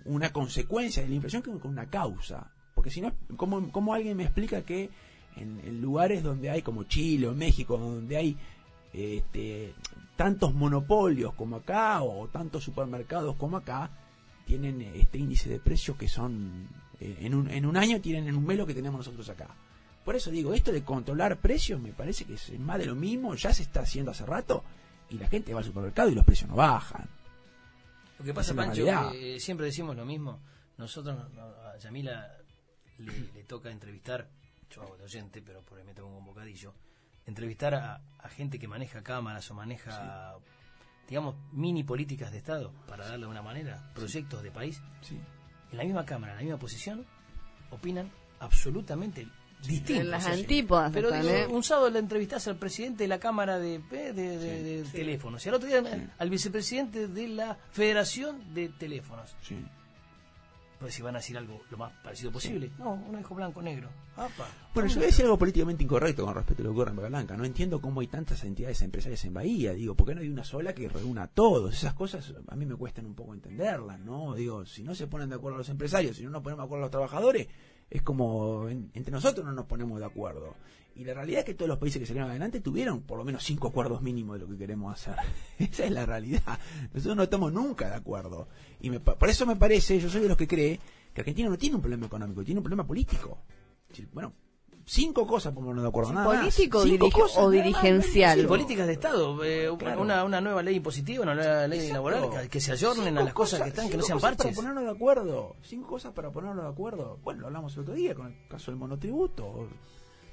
una 0.05 0.31
consecuencia 0.31 1.01
de 1.01 1.09
la 1.09 1.15
inflación 1.15 1.41
que 1.41 1.51
con 1.51 1.71
una 1.71 1.89
causa. 1.89 2.51
Porque 2.73 2.89
si 2.89 3.01
no, 3.01 3.13
¿cómo, 3.37 3.93
alguien 3.93 4.17
me 4.17 4.23
explica 4.23 4.61
que 4.61 4.89
en, 5.37 5.81
lugares 5.81 6.21
donde 6.23 6.49
hay, 6.49 6.61
como 6.61 6.83
Chile 6.83 7.27
o 7.27 7.33
México, 7.33 7.77
donde 7.77 8.17
hay 8.17 8.37
este, 8.93 9.73
tantos 10.15 10.53
monopolios 10.53 11.33
como 11.33 11.55
acá 11.57 12.03
o 12.03 12.27
tantos 12.27 12.63
supermercados 12.63 13.35
como 13.35 13.57
acá, 13.57 13.89
tienen 14.45 14.81
este 14.81 15.17
índice 15.17 15.49
de 15.49 15.59
precios 15.59 15.97
que 15.97 16.07
son, 16.07 16.67
eh, 16.99 17.17
en, 17.21 17.33
un, 17.33 17.49
en 17.49 17.65
un 17.65 17.77
año 17.77 17.99
tienen 17.99 18.27
en 18.27 18.35
un 18.35 18.45
mes 18.45 18.57
lo 18.57 18.65
que 18.65 18.73
tenemos 18.73 18.99
nosotros 18.99 19.27
acá. 19.29 19.47
Por 20.03 20.15
eso 20.15 20.29
digo, 20.29 20.53
esto 20.53 20.71
de 20.71 20.83
controlar 20.83 21.37
precios 21.37 21.81
me 21.81 21.91
parece 21.91 22.25
que 22.25 22.35
es 22.35 22.59
más 22.59 22.77
de 22.77 22.85
lo 22.85 22.95
mismo, 22.95 23.33
ya 23.35 23.53
se 23.53 23.63
está 23.63 23.81
haciendo 23.81 24.11
hace 24.11 24.25
rato 24.25 24.63
y 25.09 25.17
la 25.17 25.27
gente 25.27 25.53
va 25.53 25.59
al 25.59 25.65
supermercado 25.65 26.09
y 26.09 26.15
los 26.15 26.25
precios 26.25 26.49
no 26.49 26.55
bajan. 26.55 27.07
Lo 28.19 28.25
que 28.25 28.33
pasa, 28.33 28.53
Pancho, 28.53 28.85
que 29.11 29.39
siempre 29.39 29.65
decimos 29.65 29.95
lo 29.95 30.05
mismo. 30.05 30.39
Nosotros, 30.77 31.17
a 31.37 31.77
Yamila 31.77 32.37
le, 32.99 33.43
toca 33.43 33.71
entrevistar, 33.71 34.27
yo 34.69 34.83
hago 34.83 34.97
de 34.97 35.03
oyente, 35.03 35.41
pero 35.41 35.61
por 35.63 35.79
ahí 35.79 35.83
me 35.83 35.93
tomo 35.93 36.17
un 36.17 36.25
bocadillo, 36.25 36.73
entrevistar 37.25 37.75
a, 37.75 38.01
gente 38.29 38.57
que 38.57 38.67
maneja 38.67 39.03
cámaras 39.03 39.49
o 39.51 39.53
maneja 39.53 40.35
digamos, 41.07 41.35
mini 41.51 41.83
políticas 41.83 42.31
de 42.31 42.39
Estado, 42.39 42.71
para 42.87 43.07
darle 43.07 43.27
una 43.27 43.41
manera, 43.41 43.91
proyectos 43.93 44.41
de 44.43 44.51
país, 44.51 44.81
en 45.71 45.77
la 45.77 45.83
misma 45.83 46.05
Cámara, 46.05 46.33
en 46.33 46.37
la 46.37 46.43
misma 46.43 46.59
posición, 46.59 47.05
opinan 47.69 48.11
absolutamente 48.39 49.27
distintos. 49.67 50.05
En 50.05 50.11
las 50.11 50.25
antípodas. 50.25 50.91
Pero 50.91 51.09
un 51.49 51.63
sábado 51.63 51.89
le 51.89 51.99
entrevistás 51.99 52.47
al 52.47 52.57
presidente 52.57 53.03
de 53.03 53.07
la 53.07 53.19
Cámara 53.19 53.59
de, 53.59 53.79
de, 53.79 54.85
Teléfonos 54.91 55.45
y 55.45 55.49
al 55.49 55.55
otro 55.55 55.67
día 55.67 56.11
al 56.17 56.29
vicepresidente 56.29 57.07
de 57.07 57.27
la 57.27 57.57
Federación 57.71 58.53
de 58.53 58.69
Teléfonos. 58.69 59.35
Pues 60.79 60.93
si 60.93 61.01
van 61.01 61.15
a 61.15 61.19
decir 61.19 61.37
algo 61.37 61.61
lo 61.69 61.77
más 61.77 61.91
parecido 62.03 62.31
posible. 62.31 62.71
No, 62.77 62.93
uno 62.93 63.17
dijo 63.17 63.33
blanco-negro. 63.33 63.89
Bueno, 64.73 64.89
yo 64.89 64.95
voy 64.95 65.03
a 65.03 65.07
decir 65.07 65.25
algo 65.25 65.37
políticamente 65.37 65.83
incorrecto 65.83 66.25
con 66.25 66.35
respecto 66.35 66.63
a 66.63 66.65
lo 66.65 66.71
que 66.71 66.81
ocurre 66.81 66.91
en 66.91 67.09
Blanca. 67.09 67.37
No 67.37 67.45
entiendo 67.45 67.81
cómo 67.81 68.01
hay 68.01 68.07
tantas 68.07 68.43
entidades 68.43 68.81
empresarias 68.81 69.23
en 69.25 69.33
Bahía. 69.33 69.73
Digo, 69.73 69.95
¿por 69.95 70.07
qué 70.07 70.15
no 70.15 70.21
hay 70.21 70.29
una 70.29 70.43
sola 70.43 70.73
que 70.73 70.87
reúna 70.87 71.23
a 71.23 71.27
todos? 71.27 71.73
Esas 71.73 71.93
cosas 71.93 72.33
a 72.47 72.55
mí 72.55 72.65
me 72.65 72.75
cuestan 72.75 73.05
un 73.05 73.15
poco 73.15 73.33
entenderlas, 73.33 73.99
¿no? 73.99 74.35
Digo, 74.35 74.65
si 74.65 74.83
no 74.83 74.95
se 74.95 75.07
ponen 75.07 75.29
de 75.29 75.35
acuerdo 75.35 75.57
los 75.57 75.69
empresarios, 75.69 76.17
si 76.17 76.23
no 76.23 76.29
nos 76.29 76.41
ponemos 76.41 76.63
de 76.63 76.65
acuerdo 76.65 76.81
los 76.81 76.91
trabajadores, 76.91 77.47
es 77.89 78.01
como 78.01 78.67
entre 78.69 79.11
nosotros 79.11 79.45
no 79.45 79.51
nos 79.53 79.65
ponemos 79.65 79.99
de 79.99 80.05
acuerdo. 80.05 80.55
Y 80.95 81.03
la 81.03 81.13
realidad 81.13 81.39
es 81.39 81.45
que 81.45 81.53
todos 81.53 81.67
los 81.67 81.77
países 81.77 81.99
que 81.99 82.05
salieron 82.05 82.29
adelante 82.29 82.61
tuvieron 82.61 83.01
por 83.01 83.17
lo 83.17 83.25
menos 83.25 83.43
cinco 83.43 83.67
acuerdos 83.67 84.01
mínimos 84.01 84.39
de 84.39 84.45
lo 84.45 84.51
que 84.51 84.57
queremos 84.57 84.93
hacer. 84.93 85.15
Esa 85.59 85.85
es 85.85 85.91
la 85.91 86.05
realidad. 86.05 86.59
Nosotros 86.93 87.17
no 87.17 87.23
estamos 87.23 87.51
nunca 87.51 87.89
de 87.89 87.95
acuerdo. 87.95 88.47
Y 88.79 88.89
por 88.91 89.29
eso 89.29 89.45
me 89.45 89.57
parece, 89.57 89.99
yo 89.99 90.09
soy 90.09 90.21
de 90.21 90.29
los 90.29 90.37
que 90.37 90.47
cree 90.47 90.79
que 91.13 91.21
Argentina 91.21 91.49
no 91.49 91.57
tiene 91.57 91.75
un 91.75 91.81
problema 91.81 92.05
económico, 92.05 92.43
tiene 92.43 92.59
un 92.59 92.63
problema 92.63 92.87
político. 92.87 93.39
Bueno, 94.13 94.33
cinco 94.85 95.25
cosas 95.25 95.53
por 95.53 95.63
no 95.63 95.81
de 95.81 95.87
acuerdo. 95.87 96.13
Nada 96.13 96.29
¿Político 96.29 96.83
o 97.37 97.49
dirigencial? 97.49 98.45
políticas 98.45 98.87
de 98.87 98.93
Estado. 98.93 99.43
Eh, 99.43 99.69
una, 99.69 100.23
una, 100.23 100.41
nueva 100.41 100.61
ley 100.61 100.75
impositiva, 100.75 101.23
una 101.23 101.35
nueva 101.35 101.67
ley 101.67 101.91
laboral, 101.91 102.49
que, 102.49 102.61
se 102.61 102.71
ayornen 102.71 103.17
a 103.17 103.23
las 103.23 103.33
cosas, 103.33 103.61
que 103.61 103.69
están, 103.69 103.89
que 103.89 103.97
no 103.97 104.03
sean 104.03 104.19
parches. 104.19 104.45
para 104.45 104.55
ponernos 104.55 104.83
de 104.83 104.91
acuerdo. 104.91 105.55
Cinco 105.63 105.87
cosas 105.87 106.13
para 106.13 106.31
ponernos 106.31 106.63
de 106.63 106.69
acuerdo. 106.69 107.19
Bueno, 107.23 107.41
lo 107.41 107.47
hablamos 107.47 107.73
el 107.75 107.81
otro 107.81 107.93
día 107.93 108.15
con 108.15 108.27
el 108.27 108.47
caso 108.47 108.71
del 108.71 108.79
monotributo. 108.79 109.67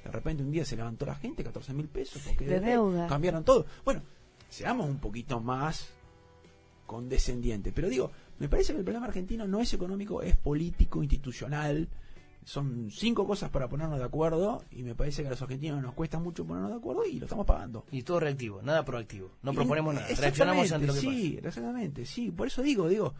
De 0.04 0.10
repente 0.10 0.42
un 0.42 0.50
día 0.50 0.64
se 0.64 0.76
levantó 0.76 1.06
la 1.06 1.14
gente 1.14 1.44
14 1.44 1.72
mil 1.74 1.88
pesos 1.88 2.22
porque 2.26 2.44
de 2.44 2.60
deuda. 2.60 3.06
cambiaron 3.06 3.44
todo. 3.44 3.66
Bueno, 3.84 4.02
seamos 4.48 4.88
un 4.88 4.98
poquito 4.98 5.40
más 5.40 5.88
condescendientes. 6.86 7.72
Pero 7.72 7.88
digo, 7.88 8.10
me 8.38 8.48
parece 8.48 8.72
que 8.72 8.80
el 8.80 8.84
problema 8.84 9.06
argentino 9.06 9.46
no 9.46 9.60
es 9.60 9.72
económico, 9.72 10.22
es 10.22 10.36
político, 10.36 11.02
institucional. 11.02 11.88
Son 12.44 12.90
cinco 12.90 13.26
cosas 13.26 13.50
para 13.50 13.68
ponernos 13.68 13.98
de 13.98 14.04
acuerdo 14.04 14.64
y 14.70 14.82
me 14.82 14.94
parece 14.94 15.22
que 15.22 15.28
a 15.28 15.30
los 15.30 15.42
argentinos 15.42 15.80
nos 15.82 15.94
cuesta 15.94 16.18
mucho 16.18 16.44
ponernos 16.44 16.72
de 16.72 16.78
acuerdo 16.78 17.04
y 17.06 17.18
lo 17.18 17.26
estamos 17.26 17.46
pagando. 17.46 17.84
Y 17.92 18.02
todo 18.02 18.20
reactivo, 18.20 18.60
nada 18.62 18.84
proactivo. 18.84 19.30
No 19.42 19.52
proponemos 19.52 19.94
nada, 19.94 20.08
reaccionamos 20.08 20.72
ante 20.72 20.86
lo 20.86 20.94
que 20.94 21.00
sí, 21.00 21.38
exactamente, 21.42 22.04
sí. 22.04 22.30
Por 22.30 22.48
eso 22.48 22.62
digo, 22.62 22.88
digo, 22.88 23.14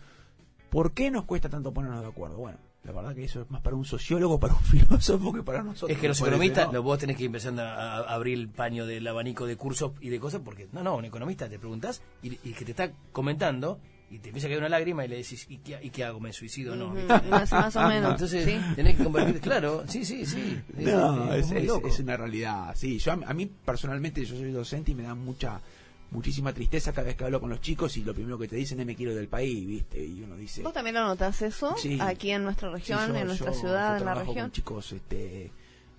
¿por 0.70 0.92
qué 0.92 1.10
nos 1.10 1.24
cuesta 1.24 1.48
tanto 1.48 1.72
ponernos 1.72 2.00
de 2.00 2.08
acuerdo? 2.08 2.36
Bueno, 2.38 2.58
la 2.84 2.92
verdad 2.92 3.14
que 3.14 3.24
eso 3.24 3.42
es 3.42 3.50
más 3.50 3.60
para 3.60 3.76
un 3.76 3.84
sociólogo, 3.84 4.40
para 4.40 4.54
un 4.54 4.60
filósofo 4.60 5.32
que 5.32 5.42
para 5.42 5.62
nosotros. 5.62 5.90
Es 5.90 5.98
que 5.98 6.08
los 6.08 6.20
economistas, 6.20 6.72
vos 6.82 6.98
tenés 6.98 7.16
que 7.16 7.24
empezar 7.24 7.58
a, 7.60 7.98
abrir 7.98 8.38
el 8.38 8.48
paño 8.48 8.86
del 8.86 9.06
abanico 9.06 9.46
de 9.46 9.56
cursos 9.56 9.92
y 10.00 10.08
de 10.08 10.18
cosas, 10.18 10.40
porque 10.44 10.68
no, 10.72 10.82
no, 10.82 10.96
un 10.96 11.04
economista 11.04 11.48
te 11.48 11.58
preguntas 11.58 12.02
y, 12.22 12.32
y 12.42 12.54
que 12.54 12.64
te 12.64 12.72
está 12.72 12.92
comentando 13.12 13.78
y 14.12 14.18
te 14.18 14.28
empieza 14.28 14.46
a 14.46 14.50
caer 14.50 14.58
una 14.58 14.68
lágrima 14.68 15.06
y 15.06 15.08
le 15.08 15.16
decís, 15.16 15.46
¿y 15.48 15.56
qué, 15.58 15.78
y 15.82 15.88
qué 15.88 16.04
hago? 16.04 16.20
¿Me 16.20 16.34
suicido 16.34 16.74
o 16.74 16.76
no? 16.76 16.94
más, 17.30 17.50
o 17.76 17.88
menos. 17.88 18.10
Entonces 18.12 18.44
tenés 18.76 18.96
que 18.96 19.04
convertir, 19.04 19.40
claro, 19.40 19.84
sí, 19.88 20.04
sí, 20.04 20.26
sí. 20.26 20.60
No, 20.76 21.32
es, 21.32 21.50
es, 21.50 21.98
una 21.98 22.18
realidad, 22.18 22.74
sí. 22.76 22.98
Yo, 22.98 23.12
a 23.12 23.32
mí 23.32 23.46
personalmente, 23.46 24.22
yo 24.22 24.36
soy 24.36 24.52
docente 24.52 24.90
y 24.90 24.94
me 24.94 25.04
da 25.04 25.14
mucha 25.14 25.62
muchísima 26.10 26.52
tristeza 26.52 26.92
cada 26.92 27.06
vez 27.06 27.16
que 27.16 27.24
hablo 27.24 27.40
con 27.40 27.48
los 27.48 27.62
chicos 27.62 27.96
y 27.96 28.04
lo 28.04 28.12
primero 28.12 28.38
que 28.38 28.46
te 28.46 28.56
dicen 28.56 28.78
es 28.80 28.84
me 28.84 28.94
quiero 28.94 29.14
del 29.14 29.28
país, 29.28 29.66
¿viste? 29.66 30.04
Y 30.04 30.22
uno 30.22 30.36
dice... 30.36 30.62
¿Vos 30.62 30.74
también 30.74 30.94
lo 30.94 31.06
notás 31.06 31.40
eso? 31.40 31.74
Aquí 32.00 32.32
en 32.32 32.44
nuestra 32.44 32.68
región, 32.68 33.16
en 33.16 33.28
nuestra 33.28 33.54
ciudad, 33.54 33.96
en 33.96 34.04
la 34.04 34.12
región. 34.12 34.36
Con 34.36 34.52
chicos 34.52 34.92
este, 34.92 35.50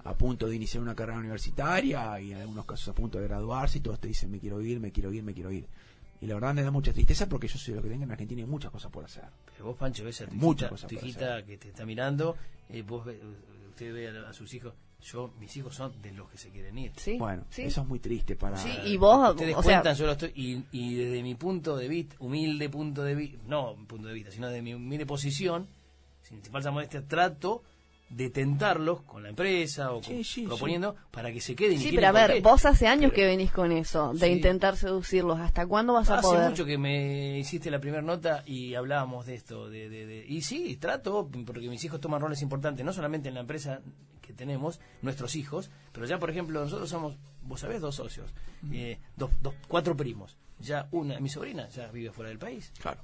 a 0.03 0.13
punto 0.13 0.47
de 0.47 0.55
iniciar 0.55 0.83
una 0.83 0.93
carrera 0.93 1.17
universitaria 1.17 2.21
y 2.21 2.31
en 2.31 2.41
algunos 2.41 2.65
casos 2.65 2.89
a 2.89 2.93
punto 2.93 3.17
de 3.17 3.27
graduarse 3.27 3.79
y 3.79 3.81
todos 3.81 3.99
te 3.99 4.07
dicen 4.07 4.29
me 4.29 4.37
quiero 4.37 4.61
ir, 4.61 4.79
me 4.79 4.91
quiero 4.91 5.11
ir, 5.11 5.23
me 5.23 5.33
quiero 5.33 5.51
ir 5.51 5.65
Y 6.21 6.27
la 6.27 6.35
verdad 6.35 6.53
me 6.53 6.63
da 6.63 6.71
mucha 6.71 6.93
tristeza 6.93 7.27
porque 7.27 7.47
yo 7.47 7.57
sé 7.57 7.73
lo 7.73 7.81
que 7.81 7.89
tengo 7.89 8.03
en 8.03 8.11
Argentina 8.11 8.41
y 8.41 8.45
muchas 8.45 8.71
cosas 8.71 8.91
por 8.91 9.03
hacer. 9.03 9.25
Pero 9.53 9.65
vos, 9.65 9.77
Pancho, 9.77 10.03
ves 10.05 10.21
a 10.21 10.25
tu 10.27 10.35
Muchas 10.35 10.63
hijita, 10.63 10.69
cosas 10.69 10.89
tu 10.89 10.95
hijita 10.95 11.45
que 11.45 11.57
te 11.57 11.67
está 11.69 11.85
mirando, 11.85 12.37
eh, 12.69 12.81
vos 12.81 13.05
ve- 13.05 13.19
usted 13.69 13.93
ve 13.93 14.07
a, 14.09 14.29
a 14.29 14.33
sus 14.33 14.53
hijos. 14.53 14.73
Yo, 15.01 15.33
mis 15.37 15.53
hijos 15.57 15.75
son 15.75 16.01
de 16.01 16.13
los 16.13 16.29
que 16.29 16.37
se 16.37 16.49
quieren 16.49 16.77
ir. 16.77 16.93
Sí. 16.95 17.17
Bueno, 17.17 17.43
sí. 17.49 17.63
eso 17.63 17.81
es 17.81 17.87
muy 17.87 17.99
triste 17.99 18.37
para... 18.37 18.55
Sí, 18.55 18.69
y 18.85 18.95
vos, 18.95 19.31
Ustedes 19.31 19.53
o 19.57 19.61
sea, 19.61 19.73
cuentan, 19.81 19.95
yo 19.97 20.05
lo 20.05 20.13
estoy. 20.13 20.31
Y, 20.33 20.63
y 20.71 20.95
desde 20.95 21.21
mi 21.21 21.35
punto 21.35 21.75
de 21.75 21.89
vista, 21.89 22.15
humilde 22.19 22.69
punto 22.69 23.03
de 23.03 23.13
vista, 23.13 23.37
no 23.45 23.75
punto 23.85 24.07
de 24.07 24.13
vista, 24.13 24.31
sino 24.31 24.47
de 24.49 24.61
mi 24.61 24.73
humilde 24.73 25.05
posición, 25.05 25.67
sin 26.21 26.41
falsa 26.43 26.71
modestia, 26.71 27.05
trato 27.05 27.63
de 28.15 28.29
tentarlos 28.29 29.01
con 29.03 29.23
la 29.23 29.29
empresa 29.29 29.91
o 29.91 30.03
Sí, 30.03 30.13
con- 30.13 30.23
sí, 30.23 30.41
proponiendo 30.45 30.95
para 31.11 31.31
que 31.31 31.41
se 31.41 31.55
queden. 31.55 31.79
Sí, 31.79 31.91
pero 31.93 32.07
a 32.07 32.11
ver, 32.11 32.41
vos 32.41 32.65
hace 32.65 32.87
años 32.87 33.11
Pero- 33.11 33.15
que 33.15 33.25
venís 33.25 33.51
con 33.51 33.71
eso, 33.71 34.13
de 34.13 34.27
Sí. 34.27 34.33
intentar 34.33 34.77
seducirlos. 34.77 35.39
¿Hasta 35.39 35.65
cuándo 35.65 35.93
vas 35.93 36.09
a 36.09 36.19
Hace 36.19 36.27
poder? 36.27 36.49
mucho 36.49 36.65
que 36.65 36.77
me 36.77 37.39
hiciste 37.39 37.71
la 37.71 37.79
primera 37.79 38.01
nota 38.03 38.43
y 38.45 38.75
hablábamos 38.75 39.25
de 39.25 39.35
esto. 39.35 39.69
De, 39.69 39.89
de- 39.89 40.05
de- 40.05 40.25
y 40.27 40.41
sí, 40.41 40.77
trato, 40.77 41.29
porque 41.45 41.67
mis 41.69 41.83
hijos 41.83 41.99
toman 41.99 42.21
roles 42.21 42.41
importantes, 42.41 42.85
no 42.85 42.93
solamente 42.93 43.29
en 43.29 43.35
la 43.35 43.41
empresa 43.41 43.81
que 44.21 44.31
tenemos, 44.33 44.79
nuestros 45.01 45.35
hijos, 45.35 45.69
pero 45.91 46.05
ya, 46.05 46.17
por 46.19 46.29
ejemplo, 46.29 46.61
nosotros 46.61 46.89
somos, 46.89 47.17
vos 47.41 47.59
sabés, 47.59 47.81
dos 47.81 47.95
socios, 47.95 48.31
eh, 48.71 48.99
dos, 49.17 49.31
dos, 49.41 49.53
cuatro 49.67 49.97
primos. 49.97 50.37
Ya 50.59 50.87
una, 50.91 51.19
mi 51.19 51.27
sobrina 51.29 51.67
ya 51.69 51.87
vive 51.91 52.11
fuera 52.11 52.29
del 52.29 52.37
país, 52.39 52.71
Claro. 52.79 53.01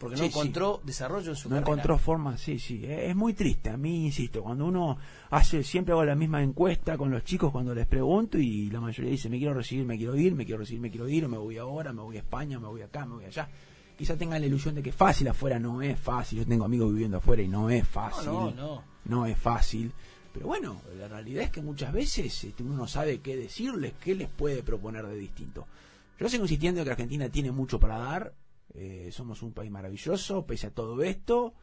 Porque 0.00 0.16
no 0.16 0.22
sí. 0.22 0.28
encontró 0.28 0.80
desarrollo 0.82 1.30
en 1.30 1.36
su 1.36 1.48
No 1.48 1.56
carrera. 1.56 1.70
encontró 1.72 1.98
forma, 1.98 2.36
sí, 2.38 2.58
sí. 2.58 2.82
Es 2.84 3.10
es 3.10 3.14
muy 3.16 3.34
triste. 3.34 3.70
A 3.70 3.76
mí, 3.76 4.06
insisto, 4.06 4.42
cuando 4.42 4.64
uno 4.64 4.96
hace, 5.30 5.62
siempre 5.62 5.92
hago 5.92 6.04
la 6.04 6.14
misma 6.16 6.42
encuesta 6.42 6.96
con 6.96 7.10
los 7.10 7.22
chicos 7.22 7.52
cuando 7.52 7.74
les 7.74 7.86
pregunto 7.86 8.38
y 8.38 8.70
la 8.70 8.80
mayoría 8.80 9.10
dice, 9.12 9.28
me 9.28 9.38
quiero 9.38 9.54
recibir, 9.54 9.84
me 9.84 9.96
quiero 9.98 10.16
ir, 10.16 10.34
me 10.34 10.44
quiero 10.46 10.60
recibir, 10.60 10.80
me 10.80 10.90
quiero 10.90 11.06
ir, 11.08 11.26
o 11.26 11.28
me 11.28 11.36
voy 11.38 11.58
ahora, 11.58 11.92
me 11.92 12.00
voy 12.02 12.16
a 12.16 12.20
España, 12.20 12.58
me 12.58 12.66
voy 12.66 12.82
acá, 12.82 13.04
me 13.04 13.16
voy 13.16 13.26
allá. 13.26 13.48
Quizá 13.96 14.16
tengan 14.16 14.40
la 14.40 14.46
ilusión 14.46 14.74
de 14.74 14.82
que 14.82 14.92
fácil 14.92 15.28
afuera 15.28 15.58
no 15.58 15.82
es 15.82 16.00
fácil. 16.00 16.38
Yo 16.38 16.46
tengo 16.46 16.64
amigos 16.64 16.90
viviendo 16.90 17.18
afuera 17.18 17.42
y 17.42 17.48
no 17.48 17.68
es 17.68 17.86
fácil. 17.86 18.26
No, 18.32 18.50
no, 18.50 18.56
no. 18.56 18.82
No 19.04 19.26
es 19.26 19.36
fácil. 19.36 19.92
Pero 20.32 20.46
bueno, 20.46 20.80
la 20.98 21.08
realidad 21.08 21.42
es 21.44 21.50
que 21.50 21.60
muchas 21.60 21.92
veces 21.92 22.44
este, 22.44 22.62
uno 22.62 22.76
no 22.76 22.86
sabe 22.86 23.20
qué 23.20 23.36
decirles, 23.36 23.92
qué 24.02 24.14
les 24.14 24.28
puede 24.28 24.62
proponer 24.62 25.06
de 25.06 25.16
distinto. 25.16 25.66
Yo 26.18 26.28
sigo 26.28 26.44
insistiendo 26.44 26.82
que 26.84 26.90
Argentina 26.90 27.28
tiene 27.28 27.50
mucho 27.52 27.78
para 27.78 27.98
dar. 27.98 28.32
Eh, 28.74 29.10
somos 29.12 29.42
un 29.42 29.52
país 29.52 29.70
maravilloso, 29.70 30.46
pese 30.46 30.68
a 30.68 30.70
todo 30.70 31.02
esto. 31.02 31.54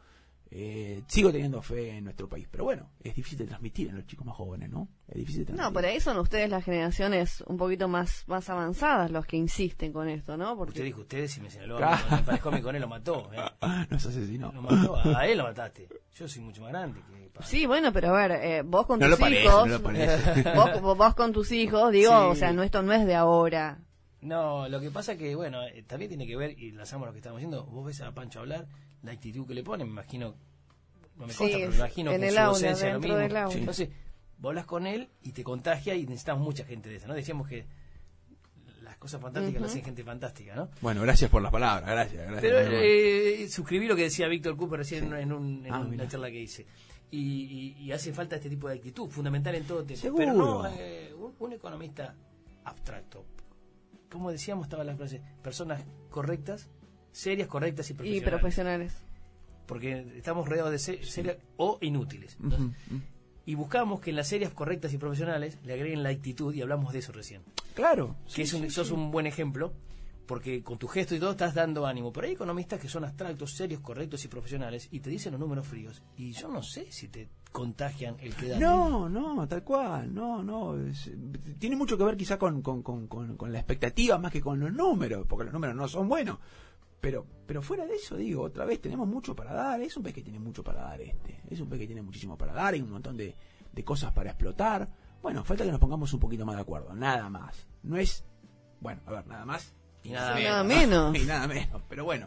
eh, 0.50 1.02
sigo 1.08 1.30
teniendo 1.30 1.60
fe 1.60 1.98
en 1.98 2.04
nuestro 2.04 2.26
país. 2.26 2.48
Pero 2.50 2.64
bueno, 2.64 2.88
es 3.04 3.14
difícil 3.14 3.38
de 3.40 3.46
transmitir 3.46 3.88
en 3.88 3.96
los 3.96 4.06
chicos 4.06 4.24
más 4.26 4.34
jóvenes, 4.34 4.70
¿no? 4.70 4.88
Es 5.06 5.16
difícil 5.16 5.44
de 5.44 5.52
No, 5.52 5.56
transmitir. 5.58 5.74
por 5.74 5.84
ahí 5.84 6.00
son 6.00 6.18
ustedes 6.18 6.48
las 6.48 6.64
generaciones 6.64 7.44
un 7.46 7.58
poquito 7.58 7.86
más, 7.86 8.24
más 8.28 8.48
avanzadas 8.48 9.10
los 9.10 9.26
que 9.26 9.36
insisten 9.36 9.92
con 9.92 10.08
esto, 10.08 10.38
¿no? 10.38 10.56
Porque 10.56 10.70
Usted 10.70 10.84
dijo 10.84 11.02
ustedes 11.02 11.36
y 11.36 11.42
me 11.42 11.50
señaló, 11.50 11.78
me 11.78 12.22
parezco 12.22 12.48
a 12.48 12.52
mí 12.52 12.62
con 12.62 12.74
él, 12.74 12.80
lo 12.80 12.88
mató. 12.88 13.30
eh. 13.34 13.36
Nos 13.90 14.06
asesinó. 14.06 14.50
Lo 14.52 14.62
mató, 14.62 14.96
a 14.96 15.26
él 15.26 15.36
lo 15.36 15.44
mataste. 15.44 15.86
Yo 16.14 16.26
soy 16.26 16.40
mucho 16.42 16.62
más 16.62 16.70
grande 16.70 17.00
que 17.10 17.28
Sí, 17.44 17.66
bueno, 17.66 17.92
pero 17.92 18.16
a 18.16 18.26
ver, 18.26 18.32
eh, 18.42 18.62
vos 18.62 18.86
con 18.86 18.98
No 18.98 19.04
tus 19.06 19.10
lo 19.10 19.18
parece, 19.18 19.44
hijos, 19.44 19.66
no 19.68 19.72
lo 19.74 19.82
parece. 19.82 20.42
vos, 20.54 20.80
vos- 20.80 20.96
vos 20.96 21.14
con 21.14 21.32
tus 21.32 21.52
hijos, 21.52 21.92
digo, 21.92 22.10
Sí. 22.10 22.16
o 22.30 22.34
sea, 22.34 22.52
no, 22.54 22.62
esto 22.62 22.82
no 22.82 22.94
es 22.94 23.04
de 23.06 23.14
ahora. 23.14 23.78
No, 24.20 24.68
lo 24.68 24.80
que 24.80 24.90
pasa 24.90 25.16
que, 25.16 25.34
bueno, 25.36 25.62
eh, 25.64 25.84
también 25.86 26.08
tiene 26.08 26.26
que 26.26 26.36
ver, 26.36 26.58
y 26.58 26.72
lanzamos 26.72 27.06
lo 27.06 27.12
que 27.12 27.18
estamos 27.18 27.38
haciendo, 27.38 27.64
vos 27.66 27.86
ves 27.86 28.00
a 28.00 28.12
Pancho 28.12 28.40
hablar, 28.40 28.66
la 29.02 29.12
actitud 29.12 29.46
que 29.46 29.54
le 29.54 29.62
pone, 29.62 29.84
me 29.84 29.90
imagino, 29.90 30.34
no 31.16 31.26
me 31.26 31.32
Sí, 31.32 31.38
consta, 31.38 31.56
pero 31.58 31.70
me 31.70 31.76
imagino 31.76 32.10
en 32.12 32.20
que 32.20 32.30
su 32.30 32.38
aula, 32.38 32.48
docencia 32.48 32.88
es 32.88 32.94
lo 32.94 33.00
mismo. 33.00 33.50
Sí. 33.52 33.58
Entonces, 33.58 33.88
vos 34.38 34.50
hablas 34.50 34.66
con 34.66 34.86
él 34.86 35.08
y 35.22 35.32
te 35.32 35.44
contagia 35.44 35.94
y 35.94 36.02
necesitamos 36.06 36.42
mucha 36.42 36.64
gente 36.64 36.88
de 36.88 36.96
esa, 36.96 37.06
¿no? 37.06 37.14
Decíamos 37.14 37.46
que 37.48 37.66
las 38.82 38.96
cosas 38.96 39.20
fantásticas 39.20 39.60
las 39.62 39.70
hace 39.70 39.82
gente 39.82 40.02
fantástica, 40.02 40.54
¿no? 40.56 40.68
Bueno, 40.80 41.02
gracias 41.02 41.30
por 41.30 41.42
las 41.42 41.52
palabras, 41.52 41.88
gracias. 41.88 42.22
gracias 42.26 42.40
Pero 42.42 42.58
eh, 42.72 43.46
suscribí 43.48 43.86
lo 43.86 43.94
que 43.94 44.02
decía 44.02 44.26
Víctor 44.28 44.56
Cooper 44.56 44.78
recién 44.78 45.04
en, 45.12 45.14
en 45.14 45.32
un- 45.32 45.66
en 45.66 45.72
Ah, 45.72 45.80
una 45.80 46.08
charla 46.08 46.28
que 46.30 46.40
hice. 46.40 46.66
Y, 47.10 47.18
y- 47.78 47.84
y 47.84 47.92
hace 47.92 48.12
falta 48.12 48.36
este 48.36 48.50
tipo 48.50 48.68
de 48.68 48.74
actitud, 48.76 49.08
fundamental 49.08 49.54
en 49.54 49.64
todo 49.64 49.84
tema. 49.84 50.00
Seguro. 50.00 50.24
Pero 50.24 50.34
no 50.34 50.66
eh, 50.76 51.14
un, 51.16 51.34
un 51.38 51.52
economista 51.52 52.14
abstracto. 52.64 53.24
Como 54.10 54.30
decíamos, 54.30 54.64
estaba 54.66 54.84
la 54.84 54.96
frase, 54.96 55.20
personas 55.42 55.82
correctas, 56.10 56.68
serias, 57.12 57.48
correctas 57.48 57.90
y 57.90 57.92
Y 57.92 57.96
profesionales. 57.96 58.30
profesionales. 58.40 58.92
Porque 59.66 60.12
estamos 60.16 60.48
rodeados 60.48 60.70
de 60.72 60.78
se- 60.78 61.04
serias 61.04 61.36
o 61.58 61.78
inútiles. 61.82 62.38
Y 63.44 63.54
buscamos 63.54 64.00
que 64.00 64.10
en 64.10 64.16
las 64.16 64.28
serias, 64.28 64.52
correctas 64.52 64.92
y 64.92 64.98
profesionales 64.98 65.58
le 65.64 65.74
agreguen 65.74 66.02
la 66.02 66.08
actitud, 66.10 66.54
y 66.54 66.62
hablamos 66.62 66.92
de 66.92 66.98
eso 67.00 67.12
recién. 67.12 67.42
Claro. 67.74 68.16
que 68.34 68.42
es 68.42 68.52
un, 68.54 68.70
sos 68.70 68.90
un 68.90 69.10
buen 69.10 69.26
ejemplo, 69.26 69.72
porque 70.28 70.62
con 70.62 70.78
tu 70.78 70.86
gesto 70.86 71.14
y 71.16 71.18
todo 71.18 71.32
estás 71.32 71.54
dando 71.54 71.84
ánimo. 71.86 72.12
Pero 72.12 72.26
hay 72.28 72.34
economistas 72.34 72.78
que 72.78 72.88
son 72.88 73.04
abstractos, 73.04 73.56
serios, 73.56 73.80
correctos 73.80 74.24
y 74.24 74.28
profesionales 74.28 74.86
y 74.92 75.00
te 75.00 75.10
dicen 75.10 75.32
los 75.32 75.40
números 75.40 75.66
fríos. 75.66 76.02
Y 76.16 76.30
yo 76.32 76.48
no 76.48 76.62
sé 76.62 76.92
si 76.92 77.08
te 77.08 77.28
contagian 77.50 78.16
el 78.20 78.34
que 78.36 78.48
dan. 78.50 78.60
No, 78.60 79.08
no, 79.08 79.48
tal 79.48 79.64
cual, 79.64 80.14
no, 80.14 80.42
no. 80.42 80.76
es- 80.86 81.10
tiene 81.58 81.74
mucho 81.74 81.96
que 81.98 82.04
ver 82.04 82.16
quizá 82.16 82.38
con, 82.38 82.62
con, 82.62 82.82
con, 82.82 83.08
con- 83.08 83.36
con 83.36 83.52
la 83.52 83.58
expectativa 83.58 84.18
más 84.18 84.30
que 84.30 84.40
con 84.40 84.60
los 84.60 84.72
números, 84.72 85.26
porque 85.26 85.44
los 85.44 85.52
números 85.54 85.74
no 85.74 85.88
son 85.88 86.08
buenos. 86.08 86.38
Pero, 87.00 87.26
pero 87.46 87.62
fuera 87.62 87.86
de 87.86 87.94
eso, 87.94 88.16
digo, 88.16 88.42
otra 88.42 88.64
vez, 88.64 88.80
tenemos 88.80 89.06
mucho 89.08 89.34
para 89.34 89.52
dar. 89.54 89.80
Es 89.80 89.96
un 89.96 90.02
pez 90.02 90.12
que 90.14 90.22
tiene 90.22 90.38
mucho 90.40 90.62
para 90.62 90.82
dar 90.82 91.00
este. 91.00 91.40
Es 91.48 91.58
un 91.60 91.68
pez 91.68 91.78
que 91.78 91.86
tiene 91.86 92.02
muchísimo 92.02 92.36
para 92.36 92.52
dar, 92.52 92.74
hay 92.74 92.82
un 92.82 92.90
montón 92.90 93.16
de, 93.16 93.34
de 93.72 93.84
cosas 93.84 94.12
para 94.12 94.30
explotar. 94.30 94.88
Bueno, 95.22 95.42
falta 95.44 95.64
que 95.64 95.70
nos 95.70 95.80
pongamos 95.80 96.12
un 96.12 96.20
poquito 96.20 96.44
más 96.44 96.56
de 96.56 96.62
acuerdo, 96.62 96.94
nada 96.94 97.30
más. 97.30 97.66
No 97.82 97.96
es, 97.96 98.24
bueno, 98.80 99.00
a 99.06 99.12
ver, 99.12 99.26
nada 99.26 99.44
más. 99.46 99.74
Y 100.08 100.12
nada 100.12 100.36
Sí, 100.36 100.42
menos. 100.42 100.50
nada 100.52 100.64
menos. 100.64 101.16
y 101.22 101.24
nada 101.24 101.46
menos, 101.48 101.82
pero 101.88 102.04
bueno, 102.04 102.26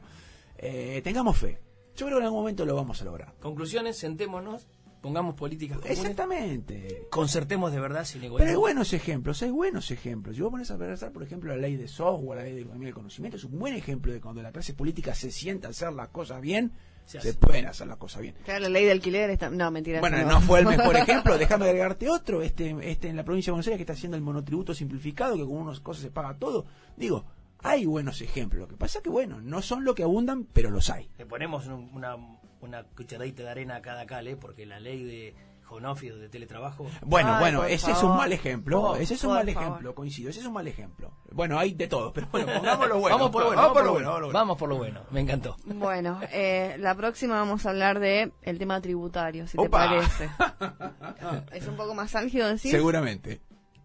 eh, 0.58 1.02
tengamos 1.04 1.38
fe. 1.38 1.60
Yo 1.96 2.06
creo 2.06 2.17
que 2.17 2.22
en 2.22 2.26
algún 2.26 2.39
momento 2.39 2.65
lo 2.65 2.76
vamos 2.76 3.02
a 3.02 3.06
lograr. 3.06 3.34
Conclusiones, 3.41 3.98
sentémonos, 3.98 4.67
pongamos 5.02 5.36
políticas 5.36 5.78
comunes, 5.80 6.00
Exactamente. 6.00 7.08
concertemos 7.10 7.72
de 7.72 7.80
verdad 7.80 8.06
sin 8.06 8.22
Pero 8.22 8.38
hay 8.38 8.56
buenos 8.56 8.94
ejemplos, 8.94 9.41
hay 9.41 9.50
buenos 9.50 9.91
ejemplos. 9.91 10.36
Si 10.36 10.41
vos 10.41 10.52
pones 10.52 10.70
a 10.72 10.78
pensar, 10.78 11.12
por 11.12 11.24
ejemplo, 11.24 11.54
la 11.54 11.62
ley 11.62 11.76
de 11.76 11.88
software, 11.88 12.39
la 12.39 12.46
ley 12.46 12.56
de 12.56 12.62
economía 12.62 12.88
del 12.88 12.96
conocimiento, 12.96 13.38
es 13.38 13.44
un 13.44 13.60
buen 13.60 13.74
ejemplo 13.74 14.13
de 14.13 14.22
cuando 14.22 14.41
la 14.41 14.52
clase 14.52 14.74
política 14.74 15.13
se 15.13 15.32
sienta 15.32 15.67
a 15.67 15.72
hacer 15.72 15.91
las 15.94 16.10
cosas 16.10 16.39
bien, 16.39 16.72
Se 17.06 17.34
pueden 17.34 17.65
hacer 17.65 17.88
las 17.88 17.98
cosas 17.98 18.22
bien. 18.22 18.36
Claro, 18.46 18.62
la 18.62 18.70
ley 18.70 18.86
de 18.86 18.91
alquiler 18.91 19.32
está... 19.32 19.50
No, 19.50 19.70
mentira. 19.70 20.00
Bueno, 20.00 20.24
no 20.26 20.39
fue 20.39 20.60
el 20.60 20.67
mejor 20.67 20.96
ejemplo, 20.98 21.38
déjame 21.38 21.65
agregarte 21.65 22.08
otro, 22.08 22.41
este, 22.41 22.74
este 22.84 23.10
en 23.10 23.17
la 23.17 23.26
provincia 23.26 23.52
de 23.52 23.54
Buenos 23.54 23.67
Aires 23.67 23.80
que 23.80 23.84
está 23.84 23.94
haciendo 23.94 24.15
el 24.15 24.24
monotributo 24.24 24.74
simplificado, 24.74 25.36
que 25.36 25.44
con 25.44 25.58
unas 25.58 25.80
cosas 25.82 26.04
se 26.04 26.12
paga 26.12 26.38
todo. 26.38 26.65
Digo, 26.96 27.26
hay 27.63 27.86
buenos 27.86 28.21
ejemplos. 28.21 28.62
Lo 28.62 28.67
que 28.67 28.78
pasa 28.78 29.02
que, 29.02 29.10
bueno, 29.10 29.39
no 29.41 29.62
son 29.62 29.84
lo 29.86 29.95
que 29.95 30.04
abundan, 30.04 30.45
pero 30.52 30.69
los 30.71 30.89
hay. 30.89 31.10
Le 31.17 31.26
ponemos 31.26 31.67
un- 31.67 31.89
una, 31.93 32.15
una 32.62 32.84
cucharadita 32.84 33.43
de 33.43 33.50
arena 33.50 33.76
a 33.78 33.82
cada 33.82 34.06
cale, 34.06 34.36
porque 34.36 34.65
la 34.65 34.80
ley 34.80 35.04
de 35.04 35.36
home 35.69 35.88
office 35.88 36.12
o 36.12 36.17
de 36.17 36.28
teletrabajo... 36.28 36.86
Bueno, 37.06 37.34
Ay, 37.36 37.39
bueno, 37.39 37.63
ese 37.63 37.91
es 37.91 37.97
favor. 37.97 38.12
un 38.12 38.17
mal 38.17 38.34
ejemplo, 38.34 38.82
Por- 38.82 39.02
ese 39.02 39.13
es 39.13 39.24
un 39.24 39.30
mal 39.34 39.47
favor. 39.50 39.63
ejemplo, 39.69 39.95
coincido, 39.95 40.30
ese 40.30 40.41
es 40.41 40.45
un 40.45 40.52
mal 40.52 40.67
ejemplo. 40.67 41.13
Bueno, 41.32 41.58
hay 41.58 41.74
de 41.74 41.88
todo, 41.88 42.12
pero 42.12 42.28
bueno, 42.30 42.47
pongámoslo 42.58 43.00
bueno. 43.00 43.17
vamos 43.17 43.32
por 43.32 43.41
lo 43.43 43.47
bueno, 43.47 43.62
vamos 43.62 43.74
por 43.74 43.86
lo 43.86 43.91
bueno, 43.93 44.10
vamos 44.10 44.17
por 44.17 44.24
lo 44.26 44.28
bueno. 44.28 44.34
Vamos 44.34 44.58
por 44.58 44.69
lo 44.69 44.78
bueno, 44.78 45.02
me 45.12 45.21
encantó. 45.21 45.56
Bueno, 45.63 46.19
eh, 46.34 46.76
la 46.78 46.93
próxima 46.95 47.36
vamos 47.36 47.65
a 47.65 47.69
hablar 47.69 48.00
de 48.02 48.34
el 48.41 48.58
tema 48.60 48.82
tributario, 48.82 49.47
si 49.47 49.56
te 49.58 49.63
Opa. 49.65 49.88
parece. 49.88 50.30
es 51.54 51.65
un 51.67 51.78
poco 51.78 51.93
más 51.95 52.15
álgido 52.15 52.58
sí. 52.58 52.69
Seguramente. 52.69 53.39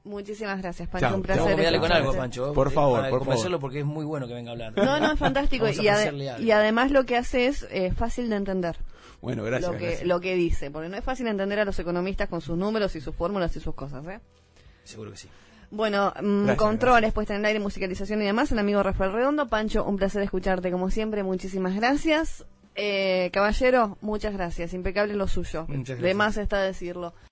Muchísimas 0.07 0.63
gracias, 0.63 0.89
Pancho. 0.89 1.09
Chao, 1.09 1.17
un 1.17 1.23
chao. 1.25 1.35
placer. 1.37 1.61
A 1.61 1.63
darle 1.65 1.81
con 1.81 1.93
algo. 1.93 2.15
Pancho. 2.15 2.53
Por 2.53 2.69
eh, 2.69 2.71
favor, 2.71 2.99
para 3.01 3.11
por 3.11 3.19
convencerlo 3.21 3.57
favor. 3.59 3.61
porque 3.61 3.81
es 3.81 3.85
muy 3.85 4.05
bueno 4.05 4.27
que 4.29 4.35
venga 4.35 4.51
a 4.51 4.53
hablar. 4.53 4.73
No, 4.77 5.01
no, 5.01 5.13
es 5.13 5.19
fantástico. 5.19 5.69
Y, 5.69 5.73
ade- 5.89 6.53
además 6.53 6.91
lo 6.93 7.05
que 7.05 7.17
hace 7.17 7.47
es 7.47 7.67
eh, 7.71 7.93
fácil 7.93 8.29
de 8.31 8.37
entender 8.37 8.77
Bueno, 9.21 9.43
gracias. 9.43 9.73
lo, 9.73 9.77
que, 9.79 9.85
gracias. 9.87 10.07
lo 10.07 10.21
que 10.21 10.35
dice. 10.37 10.71
Porque 10.71 10.89
no 10.89 10.97
es 10.97 11.05
fácil 11.05 11.27
entender 11.27 11.59
a 11.59 11.65
los 11.65 11.79
economistas 11.79 12.29
con 12.29 12.41
sus 12.41 12.57
números 12.57 12.95
y 12.97 13.01
sus 13.01 13.15
fórmulas 13.17 13.55
y 13.57 13.61
sus 13.61 13.75
cosas. 13.75 14.07
¿eh? 14.07 14.21
Seguro 14.85 15.11
que 15.11 15.17
sí. 15.17 15.29
Bueno, 15.73 16.13
mm, 16.23 16.45
Gracias, 16.45 16.57
controles, 16.59 17.13
puesta 17.13 17.35
en 17.35 17.41
el 17.41 17.47
aire, 17.47 17.59
musicalización 17.59 18.23
y 18.23 18.25
demás. 18.27 18.53
El 18.53 18.61
amigo 18.61 18.83
Rafael 18.85 19.13
Redondo. 19.13 19.49
Pancho, 19.49 19.85
un 19.85 19.97
placer 19.97 20.23
escucharte 20.23 20.71
como 20.71 20.91
siempre. 20.91 21.25
Muchísimas 21.25 21.75
gracias. 21.75 22.45
Eh, 22.77 23.31
caballero, 23.33 23.99
muchas 24.03 24.35
gracias. 24.35 24.73
Impecable 24.75 25.15
lo 25.15 25.27
suyo. 25.27 25.65
Muchas 25.67 25.97
De 25.97 26.03
gracias. 26.03 26.17
más 26.17 26.37
está 26.37 26.61
decirlo. 26.61 27.15